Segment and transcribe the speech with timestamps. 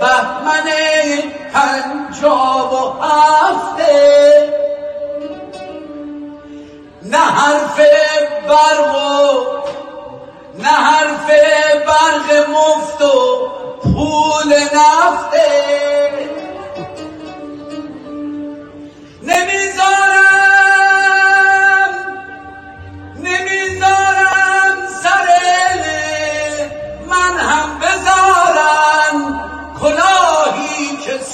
[0.00, 0.68] بهمن
[1.54, 4.52] پنجاب و هفته.
[7.02, 7.80] نه حرف
[8.48, 9.42] برق و
[10.58, 11.26] نه حرف
[11.86, 13.48] برق مفت و
[13.82, 15.82] پول نفته.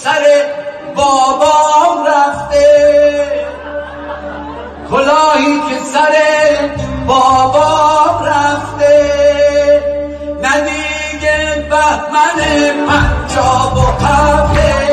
[0.09, 0.45] سر
[0.97, 2.66] بابام رفته.
[4.91, 6.15] کلاهی که سر
[7.07, 8.95] بابام رفته.
[10.43, 12.38] ندیگه بهمن
[12.88, 14.88] پنجاب و هفته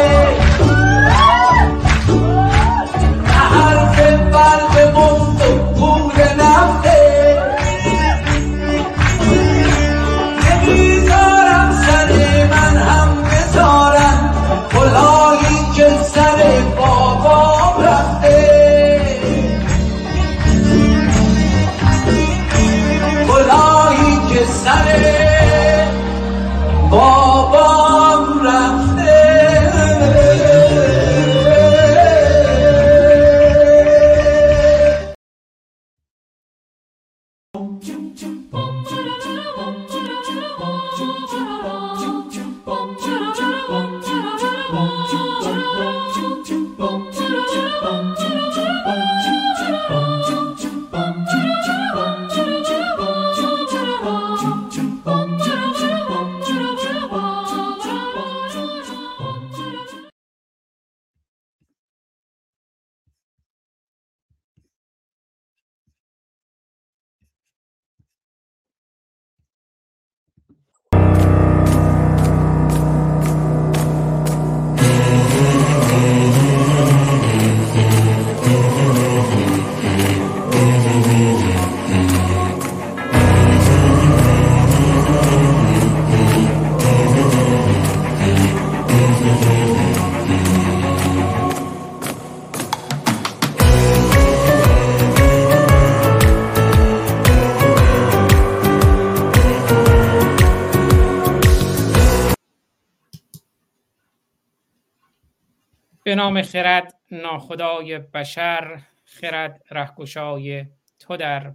[106.16, 110.66] نام خرد ناخدای بشر خرد رهگشای
[111.00, 111.54] تو در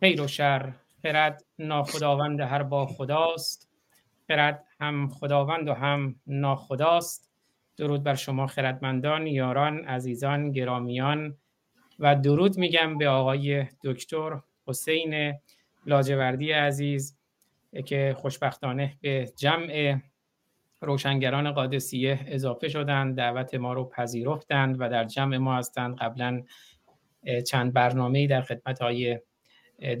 [0.00, 0.72] خیر و شر.
[1.02, 3.68] خرد ناخداوند هر با خداست.
[4.28, 7.30] خرد هم خداوند و هم ناخداست.
[7.76, 11.36] درود بر شما خردمندان یاران عزیزان گرامیان.
[11.98, 15.34] و درود میگم به آقای دکتر حسین
[15.86, 17.18] لاجوردی عزیز
[17.86, 20.00] که خوشبختانه به جمع
[20.82, 25.96] روشنگران قادسیه اضافه شدند دعوت ما رو پذیرفتند و در جمع ما هستند.
[25.96, 26.42] قبلا
[27.46, 29.20] چند برنامه در خدمت های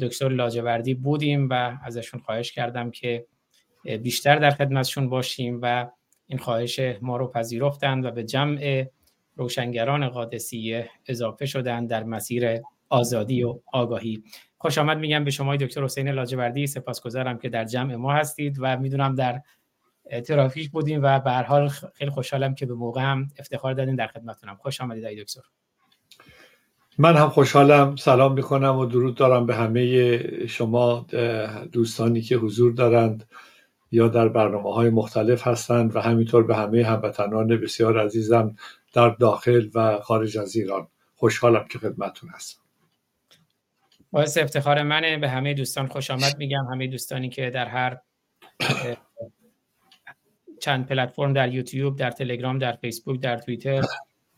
[0.00, 3.26] دکتر لاجوردی بودیم و ازشون خواهش کردم که
[4.02, 5.90] بیشتر در خدمتشون باشیم و
[6.26, 8.86] این خواهش ما رو پذیرفتند و به جمع
[9.36, 14.22] روشنگران قادسیه اضافه شدند در مسیر آزادی و آگاهی.
[14.58, 18.76] خوش آمد میگم به شما دکتر حسین لاجوردی سپاسگزارم که در جمع ما هستید و
[18.76, 19.40] می‌دونم در
[20.20, 24.06] ترافیک بودیم و به هر حال خیلی خوشحالم که به موقع هم افتخار دادین در
[24.06, 24.56] خدمتتونم.
[24.56, 25.40] خوش آمدید آقای دکتر.
[26.98, 27.96] من هم خوشحالم.
[27.96, 31.06] سلام می‌کنم و درود دارم به همه شما
[31.72, 33.28] دوستانی که حضور دارند
[33.90, 38.56] یا در برنامه های مختلف هستند و همینطور به همه هموطنان بسیار عزیزم
[38.92, 40.88] در داخل و خارج از ایران.
[41.14, 42.62] خوشحالم که خدمتون هستم.
[44.10, 45.18] باعث افتخار منه.
[45.18, 46.64] به همه دوستان خوش آمد میگم.
[46.72, 47.98] همه دوستانی که در هر
[50.62, 53.84] چند پلتفرم در یوتیوب در تلگرام در فیسبوک در توییتر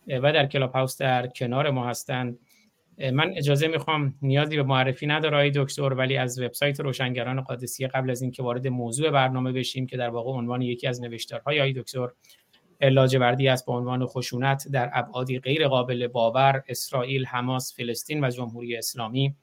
[0.09, 2.39] و در کلاب هاوس در کنار ما هستند.
[2.99, 8.11] من اجازه می‌خوام نیازی به معرفی نداره آقای دکتر ولی از وبسایت روشنگران قادسیه قبل
[8.11, 12.09] از اینکه وارد موضوع برنامه بشیم که در واقع عنوان یکی از نوشتارهای آقای دکتر
[12.81, 18.77] لاجوردی است با عنوان خشونت در ابعادی غیر قابل باور اسرائیل حماس فلسطین و جمهوری
[18.77, 19.35] اسلامی.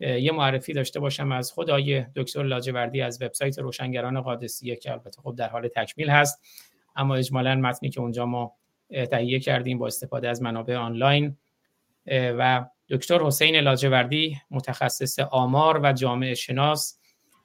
[0.00, 5.34] یه معرفی داشته باشم از خدای دکتر لاجوردی از وبسایت روشنگران قادسیه که البته خب
[5.38, 6.42] در حال تکمیل هست.
[6.96, 8.52] اما اجمالا متنی که اونجا ما
[9.10, 11.36] تهیه کردیم با استفاده از منابع آنلاین.
[12.10, 16.98] و دکتر حسین لاجوردی متخصص آمار و جامعه شناس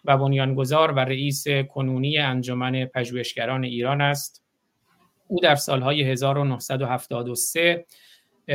[0.06, 4.44] و بنیانگذار و رئیس کنونی انجمن پژوهشگران ایران است.
[5.28, 7.86] او در سالهای 1973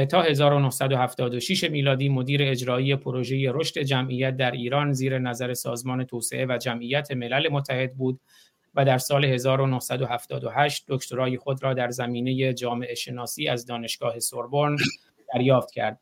[0.05, 6.59] تا 1976 میلادی مدیر اجرایی پروژه رشد جمعیت در ایران زیر نظر سازمان توسعه و
[6.59, 8.21] جمعیت ملل متحد بود
[8.75, 14.77] و در سال 1978 دکترای خود را در زمینه جامعه شناسی از دانشگاه سوربن
[15.35, 16.01] دریافت کرد.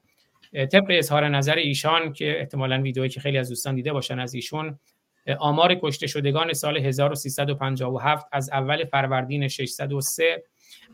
[0.52, 4.78] طبق اظهار نظر ایشان که احتمالا ویدئویی که خیلی از دوستان دیده باشن از ایشون
[5.38, 10.42] آمار کشته شدگان سال 1357 از اول فروردین 603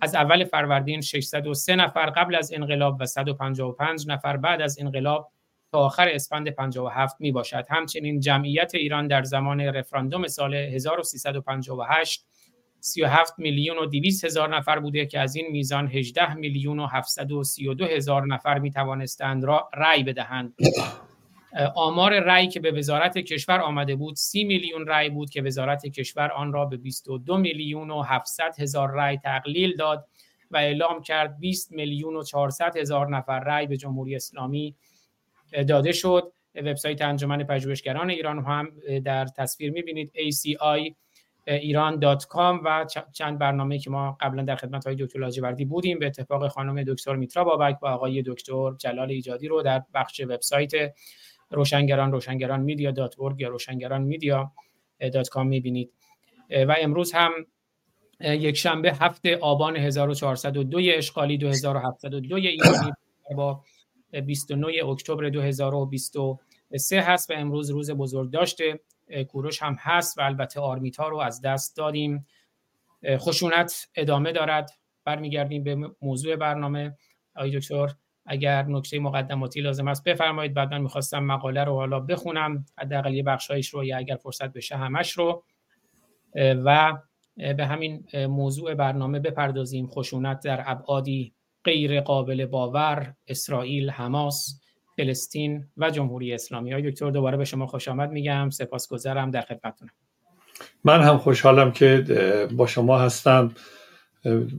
[0.01, 5.33] از اول فروردین 603 نفر قبل از انقلاب و 155 نفر بعد از انقلاب
[5.73, 7.67] تا آخر اسفند 57 می باشد.
[7.71, 12.27] همچنین جمعیت ایران در زمان رفراندوم سال 1358
[12.81, 17.85] 37 میلیون و 200 هزار نفر بوده که از این میزان 18 میلیون و 732
[17.85, 20.55] هزار نفر می توانستند را رأی بدهند.
[21.75, 26.31] آمار رأی که به وزارت کشور آمده بود 30 میلیون رأی بود که وزارت کشور
[26.31, 30.07] آن را به 22 میلیون و 700 هزار رأی تقلیل داد
[30.51, 34.75] و اعلام کرد 20 میلیون و 400 هزار نفر رأی به جمهوری اسلامی
[35.69, 36.33] داده شد.
[36.55, 38.73] وبسایت انجمن پژوهشگران ایران هم
[39.05, 40.95] در تصویر می‌بینید ACI
[41.47, 45.99] ایران.com و چند برنامه که ما قبلا در خدمت های دکتر لاجوردی بودیم.
[45.99, 50.71] به اتفاق خانم دکتر میترا بابک و آقای دکتر جلال ایجادی رو در بخش وبسایت
[51.51, 54.53] روشنگران روشنگران میدیا دات یا روشنگران میدیا
[55.13, 55.93] دات کام می‌بینید.
[56.69, 57.33] و امروز هم
[58.21, 62.93] یک شنبه هفت آبان 1402 اشغالی 2702 ایرانی
[63.37, 63.65] با
[64.27, 68.81] 29 اکتبر 2023 هست و امروز روز بزرگ داشته
[69.29, 72.27] کوروش هم هست و البته آرمیتا رو از دست دادیم.
[73.07, 74.71] خشونت ادامه دارد.
[75.05, 76.97] برمیگردیم به موضوع برنامه.
[77.37, 77.95] آقای دکتر
[78.27, 83.23] اگر نکته مقدماتی لازم است بفرمایید بعد من می‌خواستم مقاله رو حالا بخونم حداقل یه
[83.23, 85.45] بخشایش رو یا اگر فرصت بشه همش رو.
[86.35, 86.99] و
[87.37, 89.87] به همین موضوع برنامه بپردازیم.
[89.87, 91.35] خشونت در ابعادی
[91.65, 94.61] غیر قابل باور اسرائیل حماس
[94.97, 96.73] فلسطین و جمهوری اسلامی.
[96.73, 98.51] های دکتر دوباره به شما خوش آمد میگم.
[98.51, 99.91] سپاسگزارم در خدمتتونم.
[100.85, 102.05] من هم خوشحالم که
[102.57, 103.55] با شما هستم.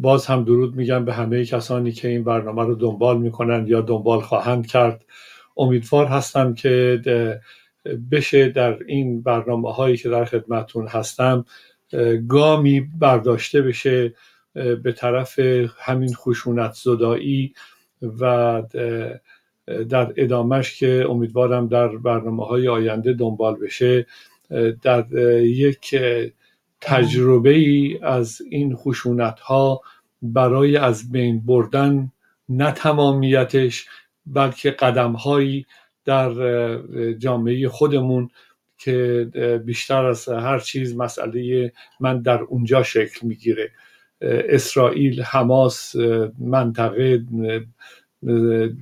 [0.02, 4.22] باز هم درود میگم به همه کسانی که این برنامه رو دنبال می‌کنن یا دنبال
[4.22, 5.06] خواهند کرد.
[5.58, 7.02] امیدوار هستم که
[8.12, 11.46] بشه در این برنامه هایی که در خدمتون هستم
[12.28, 14.14] گامی برداشته بشه
[14.54, 15.40] به طرف
[15.78, 17.54] همین خشونت زدایی
[18.20, 18.64] و
[19.90, 24.06] در ادامش که امیدوارم در برنامه های آینده دنبال بشه.
[24.82, 25.06] در
[25.42, 25.96] یک
[26.82, 29.82] تجربه ای از این خشونت ها
[30.22, 32.12] برای از بین بردن
[32.50, 33.86] نه تمامیتش
[34.26, 35.66] بلکه قدم هایی
[36.06, 36.32] در
[37.14, 38.30] جامعه خودمون
[38.78, 39.28] که
[39.66, 43.72] بیشتر از هر چیز مسئله من در اونجا شکل می‌گیره.
[44.22, 45.96] اسرائیل حماس
[46.40, 47.24] منطقه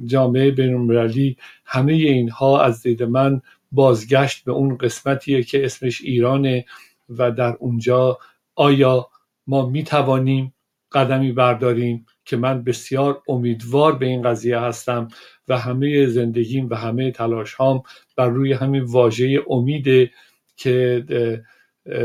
[0.05, 1.35] جامعه بین
[1.65, 3.41] همه اینها از دید من
[3.71, 6.65] بازگشت به اون قسمتیه که اسمش ایرانه.
[7.09, 8.17] و در اونجا
[8.55, 9.09] آیا
[9.47, 10.53] ما می توانیم
[10.91, 15.07] قدمی برداریم که من بسیار امیدوار به این قضیه هستم
[15.47, 17.83] و همه زندگیم و همه تلاش هام
[18.15, 20.11] بر روی همین واژه امیده
[20.57, 21.03] که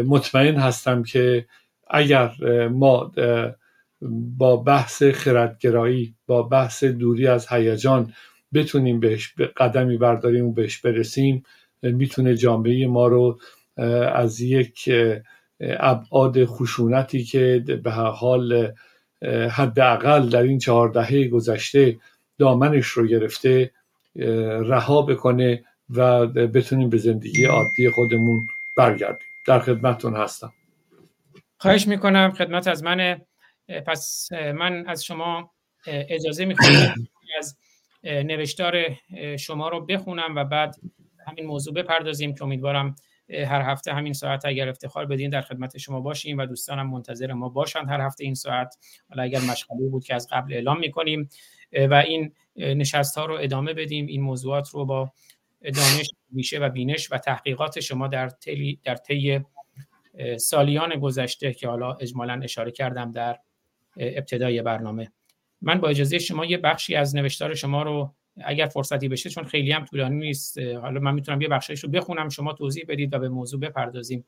[0.06, 1.46] مطمئن هستم که
[1.90, 2.32] اگر
[2.68, 3.12] ما
[4.38, 8.12] با بحث خردگرایی با بحث دوری از هیجان
[8.54, 11.42] بتونیم بهش قدمی برداریم و بهش برسیم
[11.82, 13.38] می‌تونه جامعه ما رو
[14.14, 14.90] از یک
[15.60, 18.72] ابعاد خشونتی که به هر حال
[19.50, 21.96] حداقل در این چهار دهه گذشته
[22.38, 23.70] دامنش رو گرفته
[24.66, 29.28] رها بکنه و بتونیم به زندگی عادی خودمون برگردیم.
[29.46, 30.52] در خدمتتون هستم.
[31.58, 32.32] خواهش می‌کنم.
[32.32, 33.20] خدمت از من.
[33.86, 35.50] پس من از شما
[35.86, 36.72] اجازه می‌خوام
[37.38, 37.56] از
[38.04, 38.74] نوشتار
[39.38, 40.76] شما رو بخونم و بعد
[41.26, 42.96] همین موضوع بپردازیم که امیدوارم
[43.34, 47.48] هر هفته همین ساعت اگر افتخار بدین در خدمت شما باشیم و دوستانم منتظر ما
[47.48, 48.76] باشند هر هفته این ساعت.
[49.08, 51.28] حالا اگر مشغله بود که از قبل اعلام می‌کنیم
[51.90, 55.12] و این نشست ها رو ادامه بدیم این موضوعات رو با
[55.62, 59.40] دانش میشه و بینش و تحقیقات شما در طی در طی
[60.38, 63.38] سالیان گذشته که حالا اجمالا اشاره کردم در
[63.96, 65.12] ابتدای برنامه.
[65.62, 68.14] من با اجازه شما یه بخشی از نوشتار شما رو
[68.44, 70.58] اگر فرصتی بشه چون خیلی هم طولانی نیست.
[70.58, 74.24] حالا من می‌تونم یه بخشش رو بخونم شما توضیح بدید و به موضوع بپردازیم.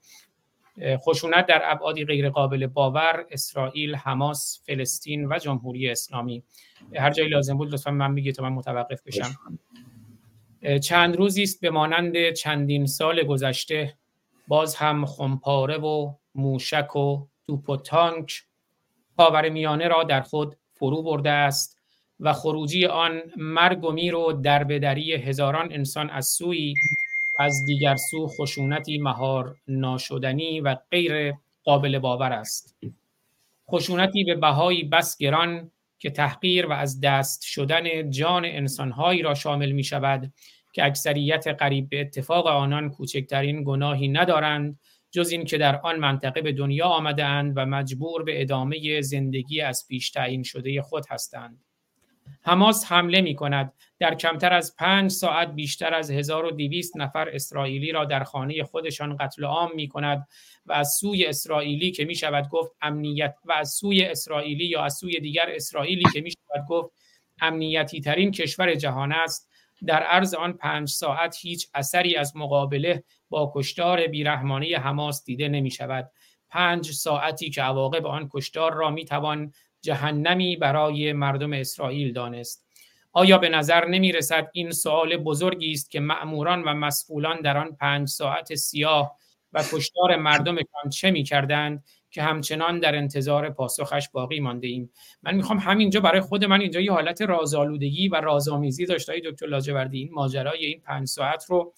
[0.97, 6.43] خشونت در ابعادی غیر قابل باور اسرائیل حماس فلسطین و جمهوری اسلامی.
[6.95, 9.31] هر جایی لازم بود لطفا من میگید تا من متوقف بشم.
[10.83, 13.95] چند روزی است به مانند چندین سال گذشته.
[14.49, 18.43] باز هم خمپاره و موشک و توپ و تانک
[19.17, 21.76] خاور میانه را در خود فرو برده است.
[22.21, 26.75] و خروجی آن مرگ و میر و دربدری هزاران انسان از سوی
[27.39, 32.77] از دیگر سو خشونتی مهار ناشدنی و غیر قابل باور است.
[33.71, 39.73] خشونتی به بهایی بس گران که تحقیر و از دست شدن جان انسانهایی را شامل
[39.73, 40.33] می شود
[40.73, 44.79] که اکثریت قریب به اتفاق آنان کوچکترین گناهی ندارند
[45.11, 49.85] جز این که در آن منطقه به دنیا آمدهاند و مجبور به ادامه زندگی از
[49.89, 51.66] پیش تعیین شده خود هستند.
[52.43, 58.05] حماس حمله می کند در کمتر از پنج ساعت بیشتر از 1200 نفر اسرائیلی را
[58.05, 60.27] در خانه خودشان قتل عام می کند
[60.67, 64.95] و از سوی اسرائیلی که می شود گفت امنیت و از سوی اسرائیلی یا از
[64.95, 66.91] سوی دیگر اسرائیلی که می شود گفت
[67.41, 69.51] امنیتی ترین کشور جهان است.
[69.87, 75.71] در عرض آن پنج ساعت هیچ اثری از مقابله با کشتار بیرحمانه حماس دیده نمی
[75.71, 76.11] شود
[76.51, 79.53] پنج ساعتی که عواقب آن کشتار را می توان
[79.87, 82.67] جهنمی برای مردم اسرائیل دانست.
[83.13, 87.77] آیا به نظر نمی رسد این سوال بزرگی است که مأموران و مسئولان در آن
[87.81, 89.17] پنج ساعت سیاه
[89.53, 94.91] و کشتار مردمشان چه می کردند که همچنان در انتظار پاسخش باقی مانده ایم
[95.23, 99.99] من می‌خوام همینجا برای خود من اینجا یه حالت رازآلودگی و رازآمیزی داشته دکتر لاجوردی.
[99.99, 101.73] این ماجرای این پنج ساعت رو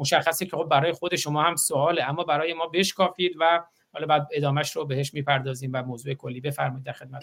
[0.00, 3.64] مشخصه که خب برای خود شما هم سواله اما برای ما بشکافید و
[3.96, 7.22] حالا بعد ادامش رو بهش می‌پردازیم و موضوع کلی بفرمایید در خدمت.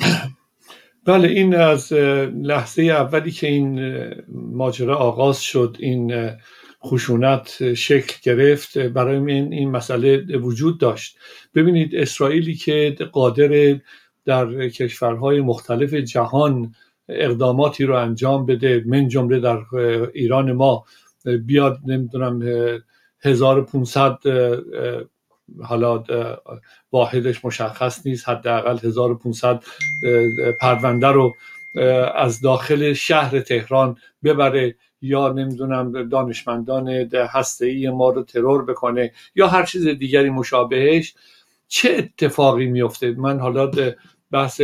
[1.05, 6.29] بله این از لحظه اولی که این ماجرا آغاز شد این
[6.85, 11.17] خشونت شکل گرفت برای من این مسئله وجود داشت.
[11.55, 13.79] ببینید اسرائیلی که قادر
[14.25, 16.75] در کشورهای مختلف جهان
[17.09, 19.59] اقداماتی رو انجام بده من جمله در
[20.13, 20.85] ایران ما
[21.45, 22.41] بیاد نمی‌دونم
[23.21, 24.17] 1500
[25.63, 26.03] حالا
[26.91, 29.63] واحدش مشخص نیست حداقل 1500
[30.61, 31.35] پرونده رو
[32.15, 39.47] از داخل شهر تهران ببره یا نمی‌دونم دانشمندان هسته ای ما رو ترور بکنه یا
[39.47, 41.15] هر چیز دیگری مشابهش
[41.67, 43.71] چه اتفاقی میفته من حالا
[44.31, 44.61] بحث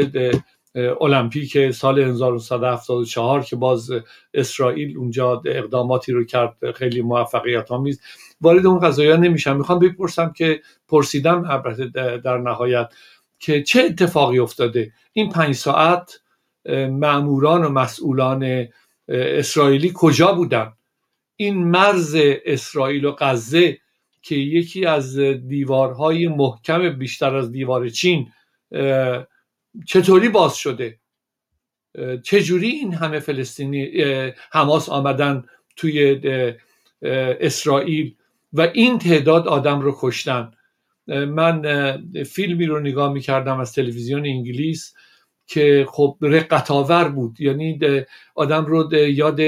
[1.01, 3.91] المپیک سال 1974 که باز
[4.33, 8.01] اسرائیل اونجا اقداماتی رو کرد خیلی موفقیت آمیز
[8.41, 9.57] وارد اون نمیشم.
[9.57, 12.89] می‌خوام بپرسم که پرسیدم البته در نهایت
[13.39, 16.21] که چه اتفاقی افتاده؟ این پنج ساعت
[16.89, 18.67] معموران و مسئولان
[19.07, 20.73] اسرائیلی کجا بودن؟
[21.35, 22.15] این مرز
[22.45, 23.77] اسرائیل و غزه
[24.21, 28.31] که یکی از دیوارهای محکم بیشتر از دیوار چین
[29.85, 30.99] چطوری باز شده؟
[32.23, 33.91] چجوری این همه فلسطینی
[34.51, 35.43] حماس آمدن
[35.75, 36.21] توی
[37.41, 38.15] اسرائیل؟
[38.53, 40.51] و این تعداد آدم رو کشتن.
[41.07, 41.61] من
[42.23, 44.93] فیلمی رو نگاه می‌کردم از تلویزیون انگلیس
[45.47, 47.41] که خب رقتاور بود.
[47.41, 47.79] یعنی
[48.35, 49.39] آدم رو یاد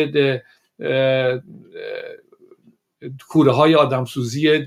[3.27, 4.65] کوره های آدمسوزی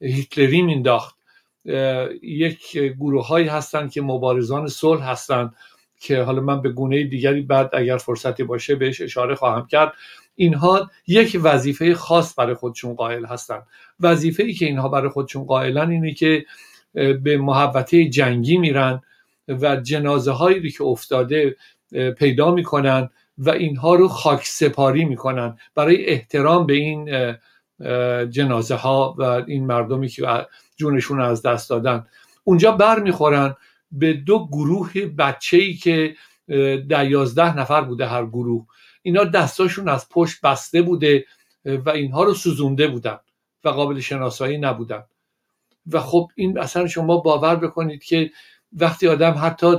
[0.00, 1.16] هیتلری مینداخت
[2.22, 5.54] یک گروه هایی هستن که مبارزان صلح هستند
[6.00, 9.92] که حالا من به گونه دیگری بعد اگر فرصتی باشه بهش اشاره خواهم کرد.
[10.40, 13.66] اینها یک وظیفه خاص برای خودشون قائل هستند
[14.00, 16.46] وظیفه ای که اینها برای خودشون قائلن اینه که
[16.94, 19.02] به محوطه جنگی میرن
[19.48, 21.56] و جنازه هایی که افتاده
[22.18, 25.58] پیدا می‌کنن و اینها رو خاک سپاری می‌کنن.
[25.74, 27.34] برای احترام به این
[28.30, 32.06] جنازه ها و این مردمی که جونشون از دست دادن.
[32.44, 33.56] اونجا بر می‌خورن
[33.92, 36.14] به دو گروه بچه ای که
[36.88, 38.66] در یازده نفر بوده هر گروه.
[39.02, 41.24] اینا دستاشون از پشت بسته بوده
[41.64, 43.18] و اینها رو سوزونده بودن
[43.64, 45.04] و قابل شناسایی نبودن.
[45.92, 48.30] و خب این اصلا شما باور بکنید که
[48.72, 49.76] وقتی آدم حتی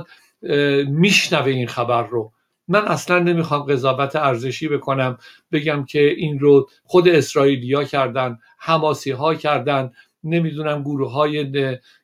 [0.88, 2.32] میشنوه این خبر رو.
[2.68, 5.18] من اصلا نمی‌خوام قضاوت ارزشی بکنم
[5.52, 9.92] بگم که این رو خود اسرائیلیا کردن حماسی ها کردن
[10.24, 11.50] نمی‌دونم گروه های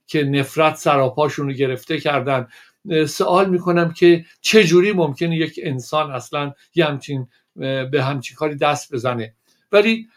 [0.07, 2.49] که نفرت سراپاشون رو گرفته کردن.
[3.07, 7.29] سوال می‌کنم که چه جوری ممکنه یک انسان اصلا یه همچین
[7.91, 9.35] به همچین کاری دست بزنه؟
[9.73, 10.09] ولی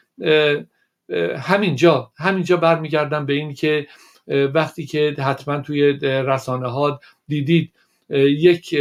[1.37, 3.87] همینجا همینجا برمیگردم به این که
[4.27, 7.73] وقتی که حتما توی رسانه ها دیدید
[8.09, 8.77] یک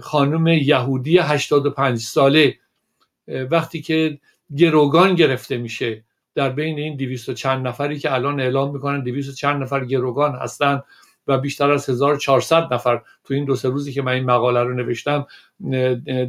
[0.00, 2.58] خانم یهودی 85 ساله
[3.28, 4.18] وقتی که
[4.56, 6.04] گروگان گرفته میشه
[6.34, 9.84] در بین این دویست و چند نفری که الان اعلام می‌کنن دویست و چند نفر
[9.84, 10.82] گروگان هستن
[11.26, 14.74] و بیشتر از 1400 نفر تو این دو سه روزی که من این مقاله رو
[14.74, 15.26] نوشتم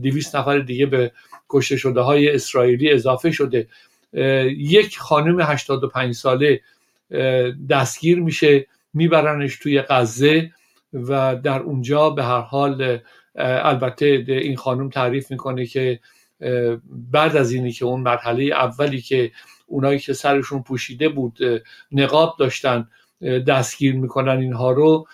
[0.04, 1.12] دویست نفر دیگه به
[1.50, 3.68] کشته شده های اسرائیلی اضافه شده.
[4.58, 6.62] یک خانم 85 ساله
[7.70, 10.52] دستگیر میشه میبرنش توی غزه
[10.94, 13.00] و در اونجا به هر حال
[13.36, 16.00] البته این خانم تعریف می‌کنه که
[17.12, 19.32] بعد از اینی که اون مرحله اولی که
[19.68, 21.38] اونایی که سرشون پوشیده بود
[21.92, 22.88] نقاب داشتن
[23.22, 25.07] دستگیر می‌کنن اینها رو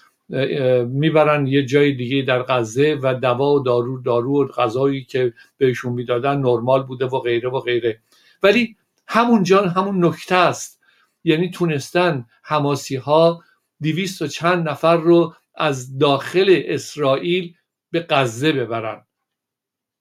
[0.88, 5.93] می‌برن یه جای دیگه در غزه و دوا و دارو دارو و غذایی که بهشون
[5.93, 8.00] می‌دادن نرمال بوده و غیره و غیره.
[8.43, 8.75] ولی
[9.08, 10.81] همونجا همون نکته است.
[11.24, 13.43] یعنی تونستن حماسی ها
[13.79, 17.53] دیویست و چند نفر رو از داخل اسرائیل
[17.91, 19.05] به غزه ببرن.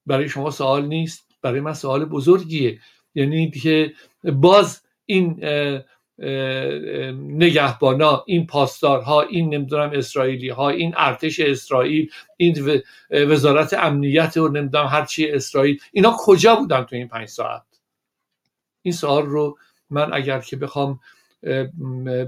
[0.06, 2.78] برای شما سوال نیست؟ برای من سوال بزرگیه.
[3.14, 3.92] یعنی که
[4.24, 5.40] باز این
[7.16, 14.86] نگهبانا این پاسدارها این نمی‌دونم اسرائیلی ها این ارتش اسرائیل این وزارت امنیت و نمی‌دونم
[14.86, 17.62] هرچی اسرائیل اینا کجا بودن تو این پنج ساعت؟
[18.82, 19.58] این سوال رو
[19.90, 21.00] من اگر که بخوام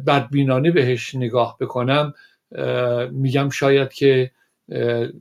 [0.07, 2.15] بدبینانه بهش نگاه بکنم
[3.11, 4.31] میگم شاید که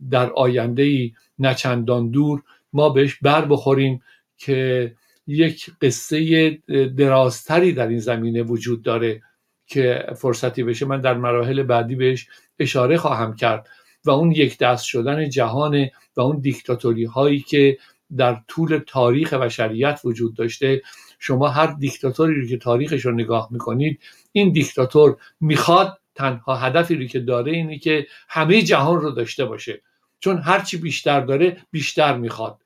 [0.10, 4.02] در آینده ای نچندان دور ما بهش بر بخوریم
[4.38, 4.94] که
[5.28, 6.50] یک قصه
[6.98, 9.22] درازتری در این زمینه وجود داره
[9.68, 10.86] که فرصتی بشه.
[10.86, 12.28] من در مراحل بعدی بهش
[12.60, 13.68] اشاره خواهم کرد
[14.06, 17.78] و اون یک دست شدن جهان و اون دیکتاتوری هایی که
[18.18, 20.82] در طول تاریخ بشریت وجود داشته.
[21.20, 24.00] شما هر دیکتاتوری رو که تاریخش رو نگاه می‌کنید
[24.32, 29.82] این دیکتاتور می‌خواد تنها هدفی رو که داره اینه که همه جهان رو داشته باشه.
[30.20, 32.62] چون هرچی بیشتر داره بیشتر می‌خواد.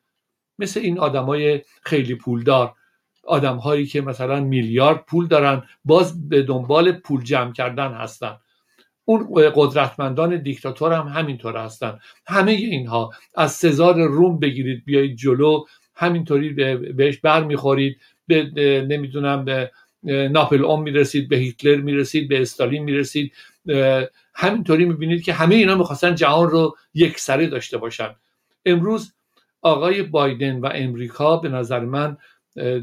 [0.59, 2.73] مثل این آدمای خیلی پولدار.
[3.23, 8.37] آدم هایی که مثلا میلیارد پول دارن باز به دنبال پول جمع کردن هستن.
[9.05, 11.99] اون قدرتمندان دیکتاتور هم همینطور هستن.
[12.27, 15.63] همه اینها از سزار روم بگیرید بیایید جلو
[15.95, 16.49] همینطوری
[16.93, 17.97] بهش بر می‌خورید
[18.27, 18.43] به
[18.89, 19.71] نمی‌دونم به
[20.03, 23.33] ناپل اون می‌رسید به هیتلر می‌رسید به استالین می‌رسید.
[24.35, 28.15] همینطوری می‌بینید که همه اینا می‌خواستن جهان رو یک سره داشته باشن.
[28.65, 29.13] امروز
[29.65, 32.17] آقای بایدن و امریکا به نظر من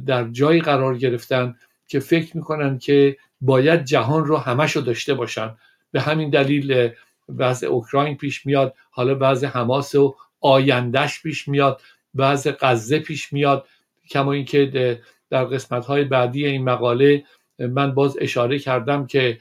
[0.06, 1.54] در جایی قرار گرفتن
[1.88, 5.54] که فکر می‌کنن که باید جهان رو همش رو داشته باشن.
[5.92, 6.90] به همین دلیل
[7.28, 11.80] وضع اوکراین پیش میاد حالا وضع حماس و آیندهش پیش میاد
[12.14, 13.66] وضع غزه پیش میاد.
[14.10, 17.24] کما اینکه در قسمت های بعدی این مقاله
[17.58, 19.38] من باز اشاره کردم که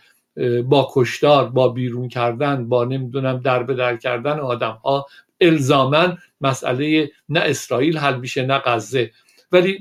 [0.65, 5.07] با کشتار با بیرون کردن با نمی‌دونم در به در کردن آدم ها
[5.41, 9.11] الزاما مسئله نه اسرائیل حل میشه نه غزه.
[9.51, 9.79] ولی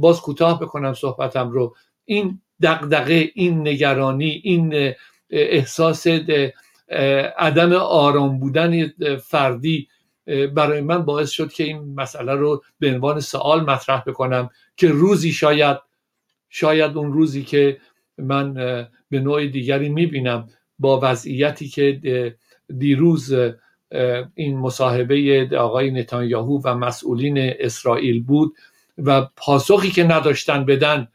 [0.00, 1.76] باز کوتاه بکنم صحبتم رو.
[2.04, 4.92] این دغدغه این نگرانی این
[5.30, 6.06] احساس
[7.38, 9.88] عدم آرام بودن فردی
[10.54, 15.32] برای من باعث شد که این مسئله رو به عنوان سوال مطرح بکنم که روزی
[15.32, 15.76] شاید
[16.50, 17.80] شاید اون روزی که
[18.18, 18.54] من
[19.10, 22.00] به نوع دیگری می‌بینم با وضعیتی که
[22.78, 23.34] دیروز
[24.34, 28.56] این مصاحبه آقای نتانیاهو و مسئولین اسرائیل بود
[28.98, 31.08] و پاسخی که نداشتن بدن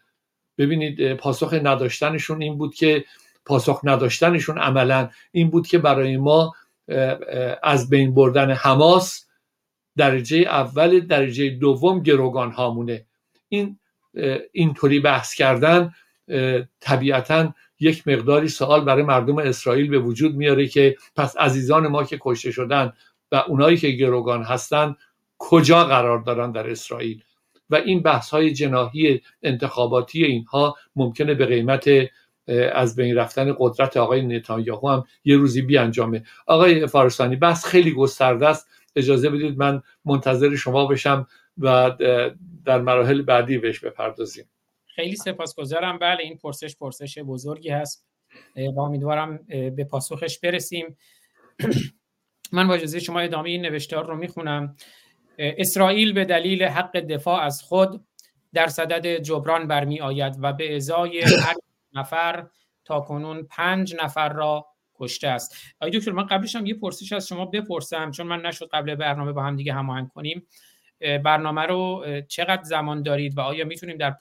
[0.58, 3.06] ببینید پاسخ نداشتنشون این بود که
[3.46, 6.54] پاسخ نداشتنشون عملا این بود که برای ما
[7.64, 9.26] از بین بردن حماس
[9.98, 13.06] درجه اول درجه دوم گروگان هامونه
[13.50, 13.80] این
[14.52, 15.92] اینطوری بحث کردن
[16.80, 22.18] طبیعتا یک مقداری سوال برای مردم اسرائیل به وجود میاره که پس عزیزان ما که
[22.22, 22.94] کشته شدن
[23.32, 24.96] و اونایی که گروگان هستن
[25.38, 27.24] کجا قرار دارن در اسرائیل؟
[27.70, 31.90] و این بحث های جناهی انتخاباتی اینها ممکنه به قیمت
[32.74, 36.24] از بین رفتن قدرت آقای نتانیاهو هم یه روزی بیانجامه.
[36.48, 38.68] آقای فارسانی بحث خیلی گسترده است.
[38.96, 41.92] اجازه بدید من منتظر شما بشم و
[42.66, 44.46] در مراحل بعدی بهش بپردازیم.
[44.96, 45.98] خیلی سپاسگزارم.
[45.98, 48.08] بله این پرسش پرسش بزرگی هست
[48.76, 50.98] و امیدوارم به پاسخش برسیم.
[52.52, 54.76] من با اجازه شما ادامه این نوشتار رو می‌خونم.
[55.38, 58.06] اسرائیل به دلیل حق دفاع از خود
[58.54, 61.56] در صدد جبران برمی آید و به ازای هر
[62.00, 62.48] نفر
[62.86, 65.56] تا کنون پنج نفر را کشته است.
[65.82, 69.32] آقای دکتر من قبلش هم یه پرسش از شما بپرسم چون من نشد قبل برنامه
[69.32, 70.48] با هم دیگه هماهنگ کنیم.
[71.24, 74.16] برنامه رو چقدر زمان دارید و آیا می‌تونیم در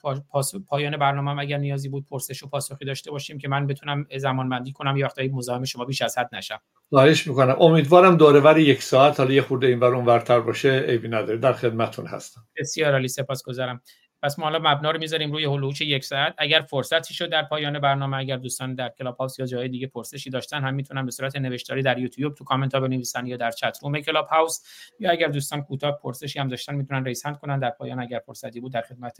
[0.67, 4.49] پایان برنامه هم اگر نیازی بود پرسش و پاسخی داشته باشیم که من بتونم زمان
[4.49, 6.59] بندی کنم یا وقتی مزاحم شما بیش از حد نشم.
[6.89, 7.55] خواهش می‌کنم.
[7.59, 11.37] امیدوارم دور و ور یک ساعت حالا یه خورده این ور ورتر باشه عیبی نداره.
[11.37, 12.41] در خدمتتون هستم.
[12.57, 13.07] بسیار عالی.
[13.07, 13.81] سپاسگزارم.
[14.23, 16.35] پس ما حالا مبنا رو می‌ذاریم روی هلوچ یک ساعت.
[16.37, 20.63] اگر فرصتی شد در پایان برنامه اگر دوستان در Clubhouse یا جای دیگه پرسشی داشتن
[20.63, 23.99] هم می‌تونن به صورت نوشتاری در یوتیوب تو کامنت ها بنویسن یا در chat room
[23.99, 24.59] Clubhouse
[24.99, 27.59] یا اگر دوستان کوتاه پرسشی هم داشتن می‌تونن raise کنن.
[27.59, 29.17] در پایان اگر فرصتی بود در خدمت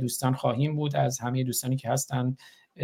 [0.00, 0.96] دوستان خواهیم بود.
[0.96, 2.36] از همه دوستانی که هستن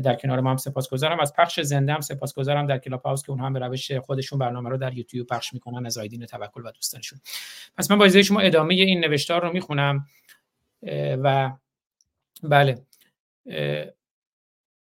[0.02, 1.20] در کنار ما هم سپاسگزارم.
[1.20, 4.70] از پخش زنده هم سپاسگزارم در کلاب هاوس که اون هم به روش خودشون برنامه
[4.70, 5.86] رو در یوتیوب پخش می‌کنن.
[5.86, 7.20] از آیدین توکل و دوستانشون.
[7.76, 10.06] پس من با شما ادامه این نوشتار رو می‌خونم.
[11.22, 11.50] و
[12.42, 12.78] بله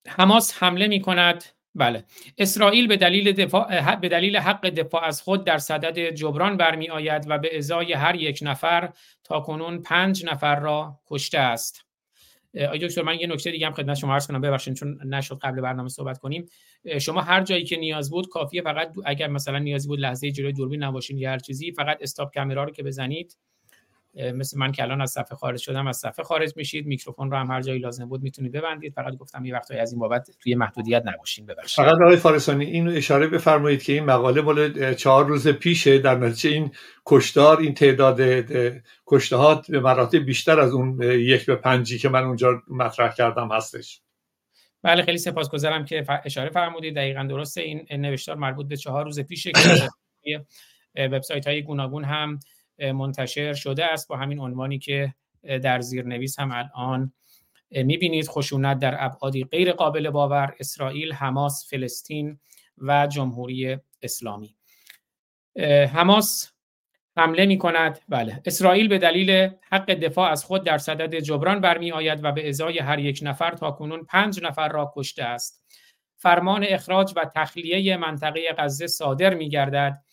[0.08, 2.04] حماس حمله می کند بله.
[2.38, 7.24] اسرائیل به دلیل, دفاع، به دلیل حق دفاع از خود در صدد جبران برمی آید
[7.28, 8.92] و به ازای هر یک نفر
[9.24, 11.84] تا کنون پنج نفر را کشته است.
[12.61, 14.40] آقای دکتر من یه نکته دیگه هم خدمت شما عرض کنم.
[14.40, 16.46] ببخشید چون نشد قبل برنامه صحبت کنیم.
[17.00, 20.82] شما هر جایی که نیاز بود کافیه فقط اگر مثلا نیازی بود لحظه جلوی دوربین
[20.82, 23.37] نباشین یا هر چیزی فقط استاپ کامرا رو که بزنید.
[24.18, 27.46] مثل من که الان از صفحه خارج شدم از صفحه خارج میشید میکروفون رو هم
[27.46, 28.92] هر جایی لازم بود می‌تونید ببندید.
[28.92, 31.85] فقط گفتم یه وقتایی از این بابت توی محدودیت نباشین ببخشید.
[31.85, 36.50] فقط آقای فارسانی اینو اشاره بفرمایید که این مقاله مال چهار روز پیشه در نتیجه
[36.50, 36.70] این
[37.07, 38.20] کشتار این تعداد
[39.07, 43.52] کشته ها به مراتب بیشتر از اون یک به پنجی که من اونجا مطرح کردم
[43.52, 44.00] هستش.
[44.83, 46.94] بله خیلی سپاسگزارم که اشاره فرمودید.
[46.94, 50.44] دقیقا درسته این نوشتار مربوط به چهار روز پیشه که
[51.12, 52.38] وبسایت های گوناگون هم
[52.80, 55.14] منتشر شده است با همین عنوانی که
[55.62, 57.12] در زیرنویس هم الان
[57.70, 62.40] می‌بینید خشونت در ابعادی غیر قابل باور اسرائیل حماس فلسطین
[62.78, 64.56] و جمهوری اسلامی.
[65.92, 66.52] حماس
[67.16, 68.42] حمله می کند بله.
[68.46, 72.78] اسرائیل به دلیل حق دفاع از خود در صدد جبران برمی آید و به ازای
[72.78, 75.64] هر یک نفر تا کنون پنج نفر را کشته است.
[76.16, 80.04] فرمان اخراج و تخلیه منطقه غزه صادر می گردد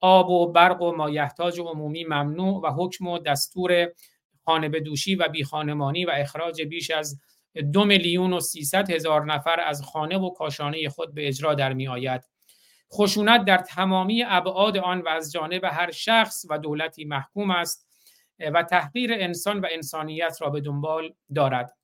[0.00, 3.88] آب و برق و مایحتاج عمومی ممنوع و حکم و دستور
[4.44, 7.20] خانه دوشی و بیخانمانی و اخراج بیش از
[7.72, 11.88] دو میلیون و سیصد هزار نفر از خانه و کاشانه خود به اجرا در می
[11.88, 12.20] آید.
[12.92, 17.86] خشونت در تمامی ابعاد آن و از جانب هر شخص و دولتی محکوم است
[18.54, 21.76] و تحقیر انسان و انسانیت را به دنبال دارد.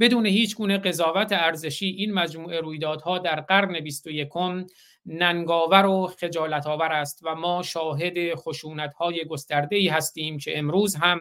[0.00, 4.28] بدون هیچ گونه قضاوت ارزشی این مجموعه رویدادها در قرن 21
[5.06, 10.96] ننگاور و خجالت آور است و ما شاهد خشونت های گسترده ای هستیم که امروز
[10.96, 11.20] هم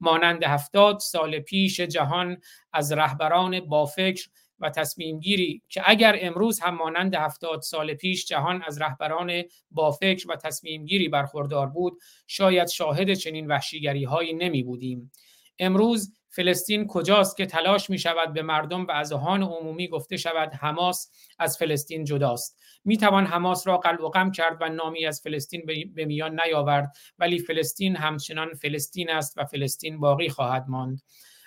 [0.00, 2.36] مانند هفتاد سال پیش جهان
[2.72, 4.28] از رهبران با فکر
[4.60, 9.90] و تصمیم گیری که اگر امروز هم مانند هفتاد سال پیش جهان از رهبران با
[9.90, 15.12] فکر و تصمیم گیری برخوردار بود شاید شاهد چنین وحشیگری هایی نمی بودیم
[15.58, 21.10] امروز فلسطین کجاست که تلاش می شود به مردم و اذهان عمومی گفته شود حماس
[21.38, 22.60] از فلسطین جداست.
[22.84, 26.92] می توان حماس را قلب و قم کرد و نامی از فلسطین به میان نیاورد
[27.18, 31.02] ولی فلسطین همچنان فلسطین است و فلسطین باقی خواهد ماند.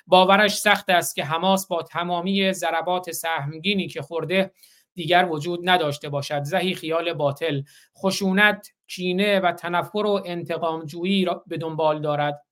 [0.08, 4.52] باورش سخت است که حماس با تمامی ضربات سهمگینی که خورده
[4.94, 6.44] دیگر وجود نداشته باشد.
[6.44, 7.62] زهی خیال باطل
[7.98, 12.49] خشونت کینه و تنفر و انتقام جویی را به دنبال دارد.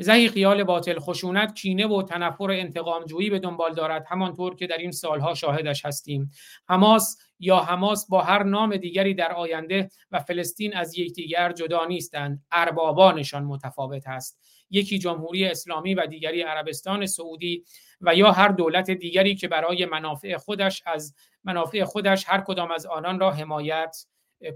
[0.00, 4.66] زهی خیال باطل خشونت کینه و تنفر و انتقام جویی به دنبال دارد همانطور که
[4.66, 6.30] در این سالها شاهدش هستیم.
[6.68, 12.44] حماس یا حماس با هر نام دیگری در آینده و فلسطین از یکدیگر جدا نیستند.
[12.52, 14.38] اربابانشان متفاوت است.
[14.70, 17.64] یکی جمهوری اسلامی و دیگری عربستان سعودی
[18.00, 22.86] و یا هر دولت دیگری که برای منافع خودش از منافع خودش هر کدام از
[22.86, 23.96] آنان را حمایت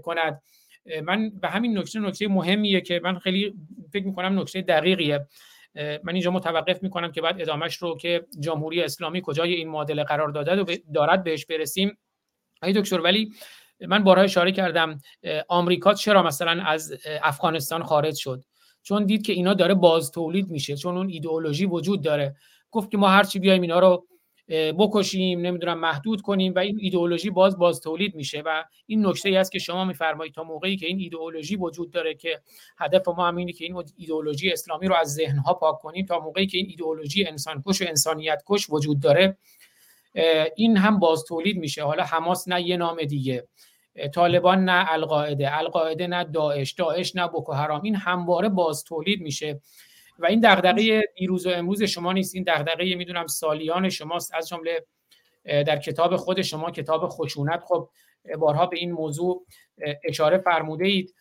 [0.03, 0.41] کند.
[1.03, 3.53] من به همین نکته نکته مهمیه که من خیلی
[3.93, 5.27] فکر می‌کنم نکته دقیقیه.
[5.75, 10.29] من اینجا متوقف می‌کنم که بعد ادامش رو که جمهوری اسلامی کجای این معادله قرار
[10.29, 11.97] داده و دارد بهش برسیم.
[12.63, 13.33] ای دکتر ولی
[13.87, 14.99] من بارها اشاره کردم
[15.47, 16.93] آمریکا چرا مثلا از
[17.23, 18.43] افغانستان خارج شد؟
[18.83, 22.35] چون دید که اینا داره باز تولید میشه چون اون ایدئولوژی وجود داره.
[22.71, 24.07] گفت که ما هرچی بیایم اینا رو
[24.49, 29.37] بکشیم نمی‌دونم محدود کنیم و این ایدئولوژی باز باز تولید میشه و این نکته ای
[29.37, 32.41] است که شما میفرمایید تا موقعی که این ایدئولوژی وجود داره که
[32.77, 36.19] هدف ما هم اینه که این ایدئولوژی اسلامی رو از ذهن ها پاک کنیم تا
[36.19, 39.37] موقعی که این ایدئولوژی انسان کش و انسانیت کش وجود داره
[40.55, 41.83] این هم باز تولید میشه.
[41.83, 43.47] حالا حماس نه یه نام دیگه
[44.15, 47.81] طالبان نه القاعده القاعده نه داعش داعش نه بوکو حرام.
[47.81, 49.61] این همواره باز تولید میشه.
[50.19, 52.35] و این دغدغه دیروز و امروز شما نیست.
[52.35, 54.33] این دغدغه می‌دونم سالیان شماست.
[54.33, 54.85] از جمله
[55.45, 57.63] در کتاب خود شما کتاب خشونت.
[57.67, 57.89] خب
[58.39, 59.45] بارها به این موضوع
[60.03, 61.15] اشاره فرموده اید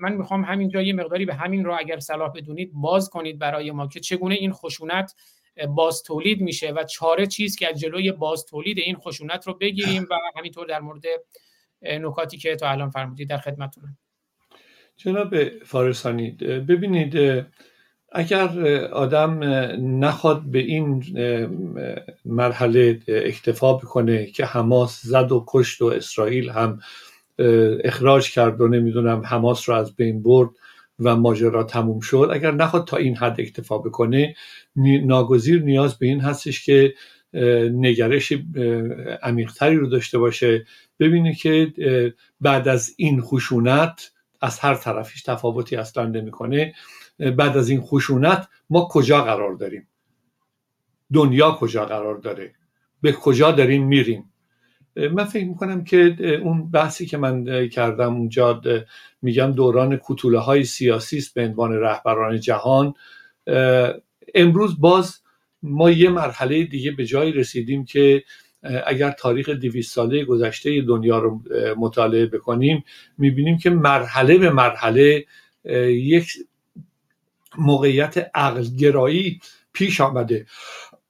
[0.00, 3.86] من می‌خوام همینجا یه مقداری به همین رو اگر صلاح بدونید باز کنید برای ما
[3.86, 5.14] که چگونه این خشونت
[5.68, 10.06] باز تولید میشه و چاره چیز که از جلوی باز تولید این خشونت رو بگیریم
[10.10, 11.02] و همینطور در مورد
[11.82, 13.98] نکاتی که تا الان فرمودید در خدمتتونم.
[14.96, 16.30] جناب فارسانی
[16.68, 17.14] ببینید
[18.12, 18.48] اگر
[18.92, 19.40] آدم
[20.04, 21.04] نخواد به این
[22.24, 26.80] مرحله اکتفا بکنه که حماس زد و کشت و اسرائیل هم
[27.84, 30.50] اخراج کرد و نمی‌دونم حماس رو از بین برد
[30.98, 34.34] و ماجرا تموم شد اگر نخواد تا این حد اکتفا بکنه
[35.04, 36.94] ناگزیر نیاز به این هستش که
[37.72, 38.32] نگرش
[39.22, 40.66] عمیقتری رو داشته باشه
[41.00, 41.72] ببینه که
[42.40, 46.74] بعد از این خشونت از هر طرفش تفاوتی اصلا نمی‌کنه.
[47.36, 49.88] بعد از این خشونت ما کجا قرار داریم؟
[51.12, 52.54] دنیا کجا قرار داره؟
[53.02, 54.32] به کجا داریم میریم؟
[54.96, 58.62] من فکر می‌کنم که اون بحثی که من کردم اونجا
[59.22, 62.94] میگم دوران کتوله های سیاسی است به عنوان رهبران جهان.
[64.34, 65.20] امروز باز
[65.62, 68.24] ما یه مرحله دیگه به جایی رسیدیم که
[68.86, 71.42] اگر تاریخ دویست ساله گذشته دنیا رو
[71.76, 72.84] مطالعه بکنیم
[73.18, 75.24] می‌بینیم که مرحله به مرحله
[75.88, 76.32] یک
[77.60, 79.40] موقعیت عقلگرایی
[79.72, 80.46] پیش آمده.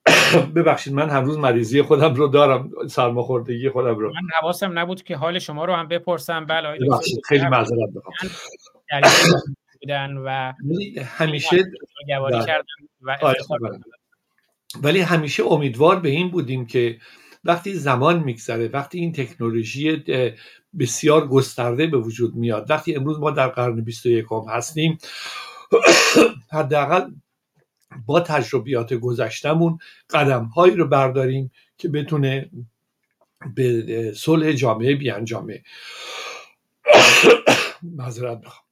[0.55, 4.07] ببخشید من هر روز مریضی خودم رو دارم سرماخوردگی خودم رو.
[4.07, 6.45] من حواسم نبود که حال شما رو هم بپرسم.
[6.45, 6.77] بله
[7.27, 7.89] خیلی معذرت
[9.81, 10.53] بودن و
[11.03, 11.57] همیشه
[12.07, 12.45] بله.
[12.45, 12.63] کردن
[13.01, 13.39] و آره،
[14.83, 16.97] ولی همیشه امیدوار به این بودیم که
[17.43, 20.03] وقتی زمان میگذره وقتی این تکنولوژی
[20.79, 24.97] بسیار گسترده به وجود میاد وقتی امروز ما در قرن 21 هستیم
[26.51, 27.11] حداقل
[28.05, 29.77] با تجربیات گذشتمون
[30.09, 32.49] قدم هایی رو برداریم که بتونه
[33.55, 35.63] به صلح جامعه بیانجامه.
[37.83, 38.63] معذرت بخوام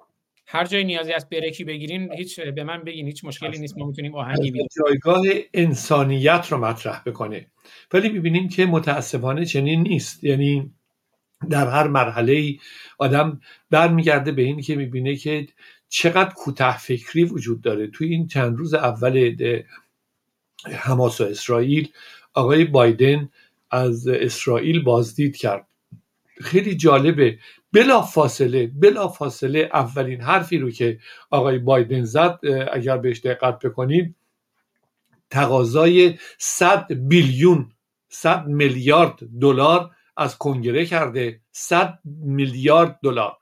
[0.48, 4.16] هر جای نیازی از برکی بگیرین هیچ به من بگین هیچ مشکلی نیست ما می‌تونیم
[4.16, 4.70] آهنگی بیاریم.
[4.78, 7.48] جایگاه انسانیت رو مطرح بکنه.
[7.94, 10.24] ولی می‌بینیم که متاسفانه چنین نیست.
[10.24, 10.74] یعنی
[11.50, 12.60] در هر مرحله ای
[12.98, 15.48] آدم برمیگرده به این که می‌بینه که
[15.90, 17.88] چقدر کوتاه فکری وجود داره.
[17.88, 19.36] توی این چند روز اول
[20.72, 21.90] حماس و اسرائیل
[22.34, 23.30] آقای بایدن
[23.72, 25.68] از اسرائیل بازدید کرد.
[26.42, 27.40] خیلی جالبه.
[27.74, 31.00] بلا فاصله بلا فاصله اولین حرفی رو که
[31.30, 32.40] آقای بایدن زد
[32.74, 34.16] اگر بهش دقت بکنید
[35.30, 37.72] تقاضای 100 بیلیون
[38.10, 41.42] 100 میلیارد دلار از کنگره کرده.
[41.52, 43.38] 100 میلیارد دلار.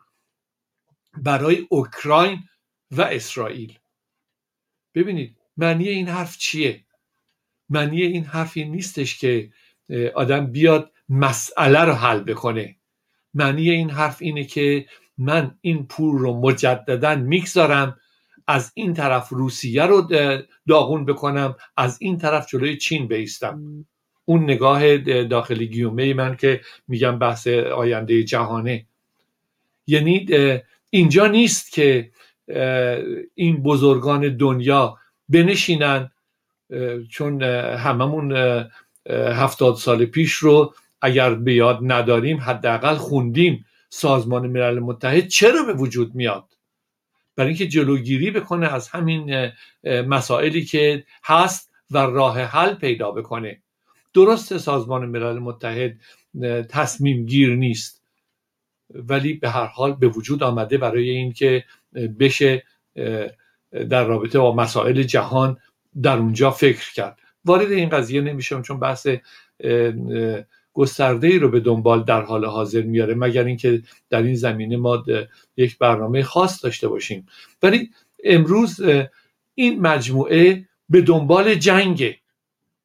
[1.24, 2.44] برای اوکراین
[2.92, 3.78] و اسرائیل.
[4.96, 6.84] ببینید معنی این حرف چیه؟
[7.70, 9.50] معنی این حرفی نیستش که
[10.16, 12.76] آدم بیاد مسئله رو حل بکنه.
[13.34, 14.86] معنی این حرف اینه که
[15.18, 18.00] من این پول رو مجددا می‌گذارم
[18.48, 20.02] از این طرف روسیه رو
[20.68, 23.86] داغون بکنم از این طرف جلوی چین بیستم.
[24.26, 28.86] اون نگاه داخلی گیومه من که میگم بحث آینده جهانه.
[29.88, 30.26] یعنی
[30.90, 32.12] اینجا نیست که
[33.36, 34.98] این بزرگان دنیا
[35.30, 36.12] بنشینن
[37.10, 38.32] چون هممون
[39.10, 45.74] هفتاد سال پیش رو اگر به یاد نداریم حداقل خوندیم سازمان ملل متحد چرا به
[45.74, 46.46] وجود میاد؟
[47.36, 49.52] برای اینکه جلوگیری بکنه از همین
[49.84, 53.62] مسائلی که هست و راه حل پیدا بکنه.
[54.14, 55.98] درست سازمان ملل متحد
[56.70, 57.97] تصمیم گیر نیست.
[58.94, 61.64] ولی به هر حال به وجود آمده برای اینکه
[62.20, 62.64] بشه
[63.90, 65.58] در رابطه با مسائل جهان
[66.02, 67.20] در اونجا فکر کرد.
[67.46, 69.08] وارد این قضیه نمیشم چون بحث
[70.74, 75.04] گسترده ای رو به دنبال در حال حاضر میاره مگر اینکه در این زمینه ما
[75.58, 77.26] یک برنامه خاص داشته باشیم.
[77.64, 77.92] ولی
[78.24, 78.82] امروز
[79.56, 82.20] این مجموعه به دنبال جنگ.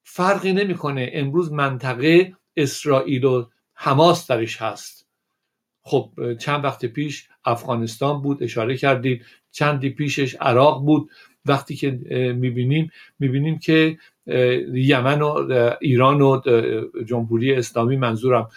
[0.05, 1.11] فرقی نمی‌کنه.
[1.13, 5.02] امروز منطقه اسرائیل و حماس درش هست.
[5.83, 11.11] خب چند وقت پیش افغانستان بود اشاره کردید چندی پیشش عراق بود.
[11.47, 11.91] وقتی که
[12.37, 13.99] می‌بینیم می‌بینیم که
[14.73, 16.41] یمن و ایران و
[17.07, 18.49] جمهوری اسلامی منظورم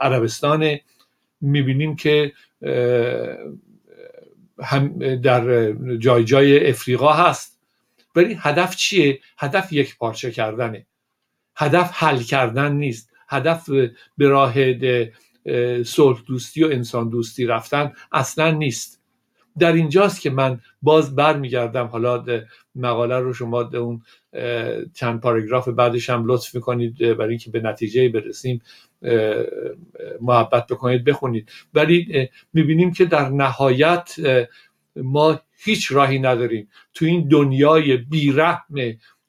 [0.00, 0.78] عربستان
[1.40, 2.32] می‌بینیم که
[4.62, 7.58] هم در جای جای افریقا هست.
[8.16, 10.86] ولی هدف چیه؟ هدف یک پارچه کردنه.
[11.56, 13.10] هدف حل کردن نیست.
[13.28, 13.70] هدف
[14.18, 14.54] به راه
[15.84, 19.02] صلح دوستی و انسان دوستی رفتن اصلا نیست.
[19.58, 22.24] در اینجاست که من باز برمیگردم حالا
[22.74, 24.02] مقاله رو شما اون
[24.94, 28.62] چند پاراگراف بعدش هم لطف می‌کنید برای اینکه به نتیجه برسیم
[30.20, 31.50] محبت بکنید بخونید.
[31.74, 34.14] ولی می‌بینیم که در نهایت
[34.96, 36.68] ما هیچ راهی نداریم.
[36.94, 38.74] تو این دنیای بیرحم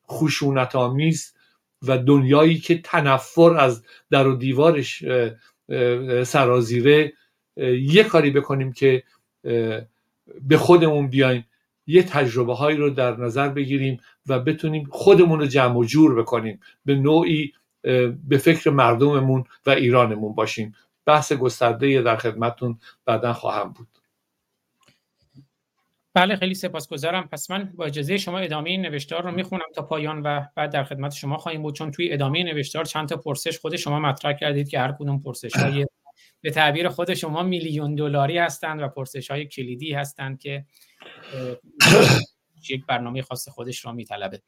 [0.10, 1.34] خشونت آمیز
[1.82, 5.04] و دنیایی که تنفر از در و دیوارش
[6.24, 7.14] سرازیره
[7.82, 9.04] یه کاری بکنیم که
[10.42, 11.46] به خودمون بیایم
[11.88, 16.60] یه تجربه هایی رو در نظر بگیریم و بتونیم خودمون رو جمع و جور بکنیم
[16.86, 17.54] به نوعی
[18.28, 20.76] به فکر مردممون و ایرانمون باشیم.
[21.06, 23.88] بحث گسترده در خدمتون بعدا خواهم بود.
[26.13, 27.28] بله خیلی سپاسگزارم.
[27.28, 30.84] پس من با اجازه شما ادامه این نوشتار رو می‌خونم تا پایان و بعد در
[30.84, 31.76] خدمت شما خواهیم بود.
[31.76, 35.56] چون توی ادامه نوشتار چند تا پرسش خود شما مطرح کردید که هر کدوم پرسش
[35.56, 35.86] های
[36.41, 40.65] به تعبیر خود شما میلیون دلاری هستند و پرسش های کلیدی هستند که
[42.69, 44.41] یک برنامه خاص خودش را میطلبه.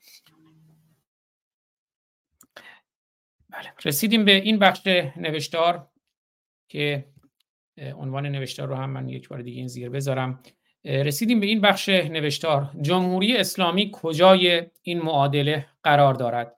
[3.49, 5.87] بله رسیدیم به این بخش نوشتار
[6.67, 7.05] که
[7.77, 10.43] عنوان نوشتار رو هم من یک بار دیگه این زیر بذارم.
[10.85, 12.71] رسیدیم به این بخش نوشتار.
[12.81, 16.55] جمهوری اسلامی کجای این معادله قرار دارد؟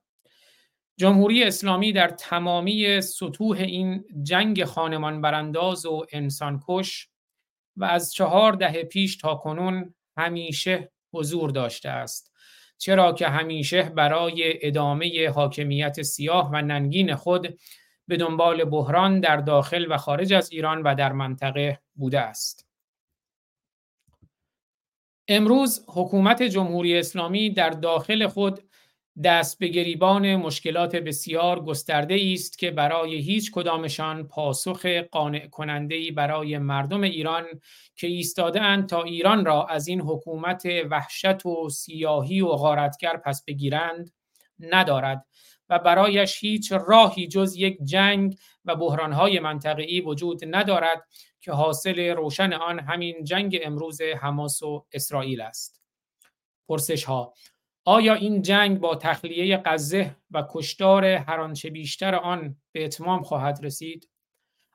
[0.98, 7.10] جمهوری اسلامی در تمامی سطوح این جنگ خانمان برانداز و انسانکش
[7.78, 12.34] و از چهار دهه پیش تا کنون همیشه حضور داشته است.
[12.78, 17.60] چرا که همیشه برای ادامه حاکمیت سیاه و ننگین خود
[18.08, 22.67] به دنبال بحران در داخل و خارج از ایران و در منطقه بوده است.
[25.28, 28.60] امروز حکومت جمهوری اسلامی در داخل خود
[29.24, 36.58] دست به گریبان مشکلات بسیار گسترده است که برای هیچ کدامشان پاسخ قانع کننده برای
[36.58, 37.44] مردم ایران
[37.96, 44.12] که ایستاده تا ایران را از این حکومت وحشت و سیاهی و غارتگر پس بگیرند
[44.60, 45.26] ندارد
[45.70, 51.04] و برایش هیچ راهی جز یک جنگ و بحرانهای منطقه‌ای وجود ندارد
[51.48, 55.82] که حاصل روشن آن همین جنگ امروز حماس و اسرائیل است.
[56.68, 57.34] پرسش ها
[57.86, 63.60] آیا این جنگ با تخلیه غزه و کشتار هر آنچه بیشتر آن به اتمام خواهد
[63.64, 64.10] رسید؟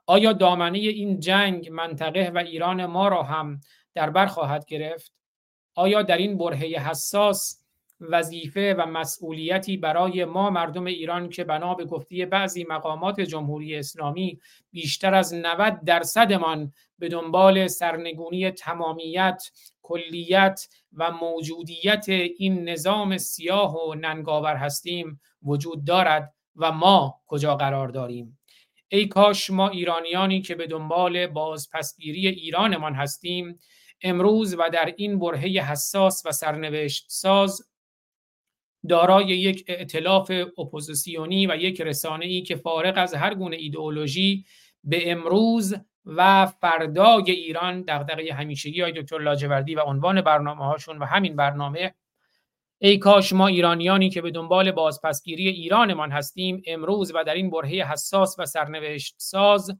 [0.06, 3.60] آیا دامنه این جنگ منطقه و ایران ما را هم
[3.94, 5.12] در بر خواهد گرفت؟
[5.74, 7.61] آیا در این برهه حساس
[8.10, 14.40] وظیفه و مسئولیتی برای ما مردم ایران که بنا به گفته بعضی مقامات جمهوری اسلامی
[14.70, 19.42] بیشتر از 90 درصدمان به دنبال سرنگونی تمامیت،
[19.82, 27.88] کلیت و موجودیت این نظام سیاه و ننگاور هستیم وجود دارد و ما کجا قرار
[27.88, 28.38] داریم؟
[28.88, 33.58] ای کاش ما ایرانیانی که به دنبال بازپسگیری ایرانمان هستیم
[34.02, 37.71] امروز و در این برهه حساس و سرنوشت ساز
[38.88, 44.44] دارای یک ائتلاف اپوزیسیونی و یک رسانه ای که فارغ از هر گونه ایدئولوژی
[44.84, 45.74] به امروز
[46.06, 51.94] و فردای ایران دغدغه همیشگی های دکتر لاجوردی و عنوان برنامه هاشون و همین برنامه
[52.78, 57.92] ای کاش ما ایرانیانی که به دنبال بازپسگیری ایرانمان هستیم امروز و در این برهه
[57.92, 59.70] حساس و سرنوشت ساز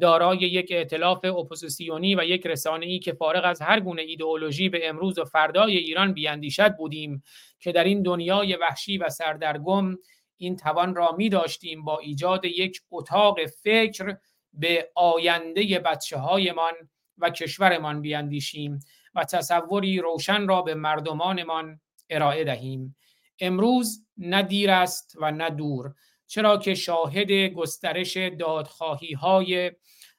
[0.00, 4.88] دارای یک ائتلاف اپوزیسیونی و یک رسانه ای که فارغ از هر گونه ایدئولوژی به
[4.88, 7.22] امروز و فردای ایران بیاندیشد بودیم
[7.60, 9.96] که در این دنیای وحشی و سردرگم
[10.36, 14.16] این توان را می داشتیم با ایجاد یک اتاق فکر
[14.52, 16.72] به آینده بچه هایمان
[17.18, 18.80] و کشورمان بیاندیشیم
[19.14, 21.80] و تصوری روشن را به مردمانمان
[22.10, 22.96] ارائه دهیم.
[23.40, 25.94] امروز نه دیر است و نه دور.
[26.26, 29.72] چرا که شاهد گسترش دادخواهی های